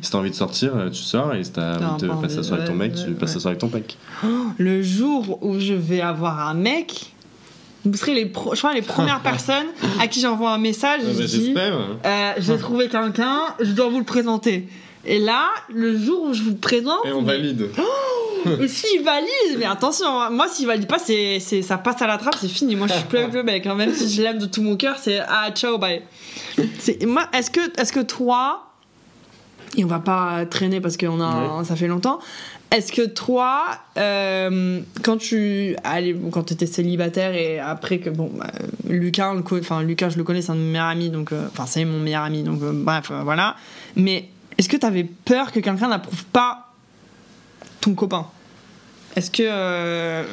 [0.02, 2.38] si t'as envie de sortir, euh, tu sors et si t'as envie de pas passer
[2.38, 3.97] la soirée avec ton mec, tu passes la soirée avec ton mec.
[4.58, 7.14] Le jour où je vais avoir un mec,
[7.86, 9.67] vous serez les, pro- je crois, les premières personnes
[9.99, 11.01] à qui j'envoie un message.
[11.03, 11.77] Je bah, J'espère.
[12.05, 14.67] euh, j'ai trouvé quelqu'un, je dois vous le présenter.
[15.05, 17.69] Et là, le jour où je vous le présente, Et on valide.
[18.61, 22.07] et s'il valide, mais attention, hein, moi s'il valide pas, c'est, c'est, ça passe à
[22.07, 22.75] la trappe, c'est fini.
[22.75, 23.75] Moi je suis plus avec le mec, hein.
[23.75, 26.01] même si je l'aime de tout mon cœur, c'est ah ciao bye.
[26.80, 28.67] C'est, moi, est-ce que, est-ce que toi,
[29.77, 32.19] et on va pas traîner parce que on a, ça fait longtemps.
[32.72, 38.51] Est-ce que toi, euh, quand tu allez, quand étais célibataire et après que bon, bah,
[38.88, 41.65] Lucas, enfin Lucas, je le connais, c'est un de mes meilleurs amis, donc euh, enfin
[41.65, 43.55] c'est mon meilleur ami, donc euh, bref, voilà.
[43.95, 46.67] Mais est-ce que tu avais peur que quelqu'un n'approuve pas
[47.82, 48.28] ton copain?
[49.15, 50.24] Est-ce que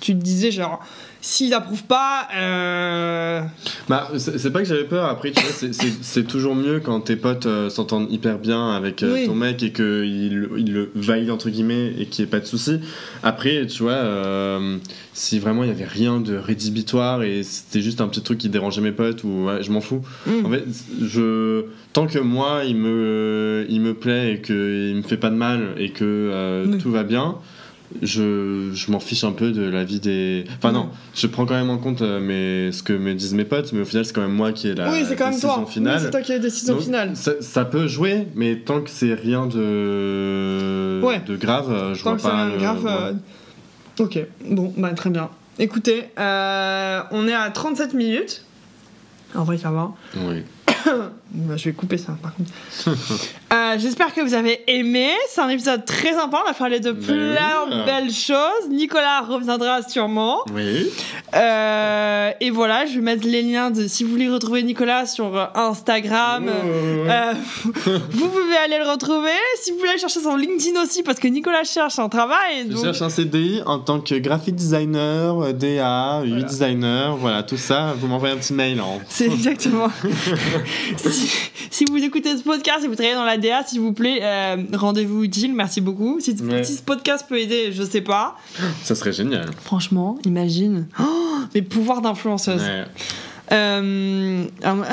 [0.00, 0.84] tu te disais genre
[1.20, 3.42] s'il n'approuve pas, euh,
[3.88, 5.50] Bah, c'est pas que j'avais peur, après, tu vois,
[6.02, 9.26] c'est- toujours mieux quand tes potes euh, s'entendent hyper bien avec euh, Oui.
[9.26, 12.44] ton mec et qu'il il le valide, entre guillemets, et qu'il n'y ait pas de
[12.46, 12.80] soucis.
[13.22, 14.76] Après, tu vois, euh,
[15.14, 18.48] si vraiment il y avait rien de rédhibitoire et c'était juste un petit truc qui
[18.48, 20.02] dérangeait mes potes, ou ouais, je m'en fous.
[20.26, 20.64] hmm, En fait,
[21.02, 24.54] je, tant que moi, il me, il me plaît et qu'il
[24.96, 27.36] me fait pas de mal et que tout va bien,
[28.02, 30.44] je, je m'en fiche un peu de la vie des.
[30.58, 33.44] Enfin, non, je prends quand même en compte euh, mes- ce que me disent mes
[33.44, 35.34] potes, mais au final, c'est quand même moi qui ai la oui, c'est quand même
[35.34, 35.66] décision toi.
[35.66, 35.96] finale.
[35.96, 37.16] Oui, c'est toi qui as la décision Donc, finale.
[37.16, 41.20] Ça, ça peut jouer, mais tant que c'est rien de, Ouais.
[41.26, 42.36] de grave, euh, je Tant vois que c'est pas.
[42.36, 42.86] rien de le- grave.
[42.86, 43.12] euh,
[44.00, 44.18] Ok,
[44.48, 45.28] bon, bah très bien.
[45.58, 48.44] Écoutez, euh, on est à 37 minutes.
[49.34, 49.90] En vrai, ça va.
[50.16, 50.42] Oui.
[51.30, 52.50] Bah, je vais couper ça, par contre.
[53.50, 55.08] Euh, J'espère que vous avez aimé.
[55.30, 56.42] C'est un épisode très sympa.
[56.46, 57.76] On a parlé de plein oui.
[57.78, 58.68] de belles choses.
[58.68, 60.40] Nicolas reviendra sûrement.
[60.52, 60.90] Oui.
[61.34, 65.34] Euh, et voilà, je vais mettre les liens de si vous voulez retrouver Nicolas sur
[65.34, 66.46] euh, Instagram.
[66.48, 67.32] Euh,
[68.10, 69.30] vous pouvez aller le retrouver.
[69.62, 72.66] Si vous voulez aller chercher son LinkedIn aussi, parce que Nicolas cherche un travail.
[72.68, 77.56] Je donc- cherche un CDI en tant que graphic designer, DA, UI designer, voilà, tout
[77.56, 78.78] ça, vous m'envoyez un petit mail.
[78.78, 79.00] Hein.
[79.08, 79.88] C'est exactement.
[81.18, 81.30] Si,
[81.70, 84.56] si vous écoutez ce podcast et vous travaillez dans la DA, s'il vous plaît, euh,
[84.74, 85.54] rendez-vous utile.
[85.54, 86.20] Merci beaucoup.
[86.20, 86.64] Si, Ouais.
[86.64, 88.36] si ce podcast peut aider, je sais pas.
[88.82, 89.50] Ça serait génial.
[89.64, 90.86] Franchement, imagine.
[91.00, 91.04] Oh,
[91.54, 92.62] mes pouvoirs d'influenceuse.
[92.62, 92.84] Ouais.
[93.50, 94.44] Euh,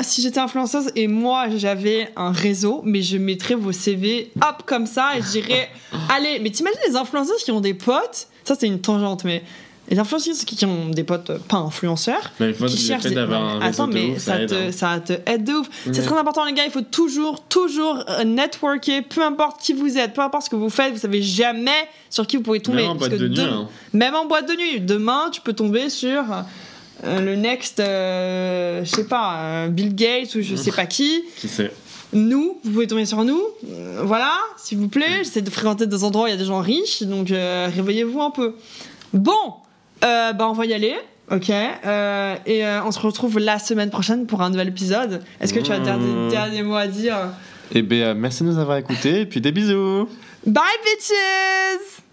[0.02, 4.86] si j'étais influenceuse et moi j'avais un réseau, mais je mettrais vos CV hop comme
[4.86, 5.68] ça et je dirais
[6.16, 8.28] allez, mais t'imagines les influenceuses qui ont des potes?
[8.44, 9.42] Ça c'est une tangente, mais
[9.88, 12.32] les influenceuses qui, qui ont des potes euh, pas influenceurs.
[12.40, 14.72] Mais faut qui cherchent des- d'avoir un réseau Attends, mais ouf, ça, aide, te, hein.
[14.72, 15.68] ça te aide de ouf.
[15.92, 16.64] C'est très important, les gars.
[16.64, 20.56] Il faut toujours, toujours euh, networker, peu importe qui vous êtes, peu importe ce que
[20.56, 20.92] vous faites.
[20.92, 21.70] Vous savez jamais
[22.10, 22.82] sur qui vous pouvez tomber.
[22.82, 23.40] Même en boîte de nuit.
[23.40, 23.68] hein.
[23.92, 24.80] même en boîte de nuit.
[24.80, 26.22] Demain, tu peux tomber sur
[27.04, 31.22] euh, le next, euh, je sais pas, euh, Bill Gates ou je sais pas qui.
[31.38, 31.70] Qui sait
[32.12, 33.42] Nous, vous pouvez tomber sur nous.
[34.02, 35.18] Voilà, s'il vous plaît.
[35.18, 38.30] J'essaie de fréquenter des endroits où il y a des gens riches, donc réveillez-vous un
[38.30, 38.54] peu.
[39.12, 39.54] Bon,
[40.04, 40.94] euh, bah on va y aller.
[41.30, 41.50] Ok.
[41.50, 45.22] Euh, et euh, on se retrouve la semaine prochaine pour un nouvel épisode.
[45.40, 46.28] Est-ce que tu as des Mmh.
[46.30, 47.16] derniers mots à dire?
[47.74, 50.08] Et bien, merci de nous avoir écoutés et puis des bisous.
[50.46, 52.05] Bye bitches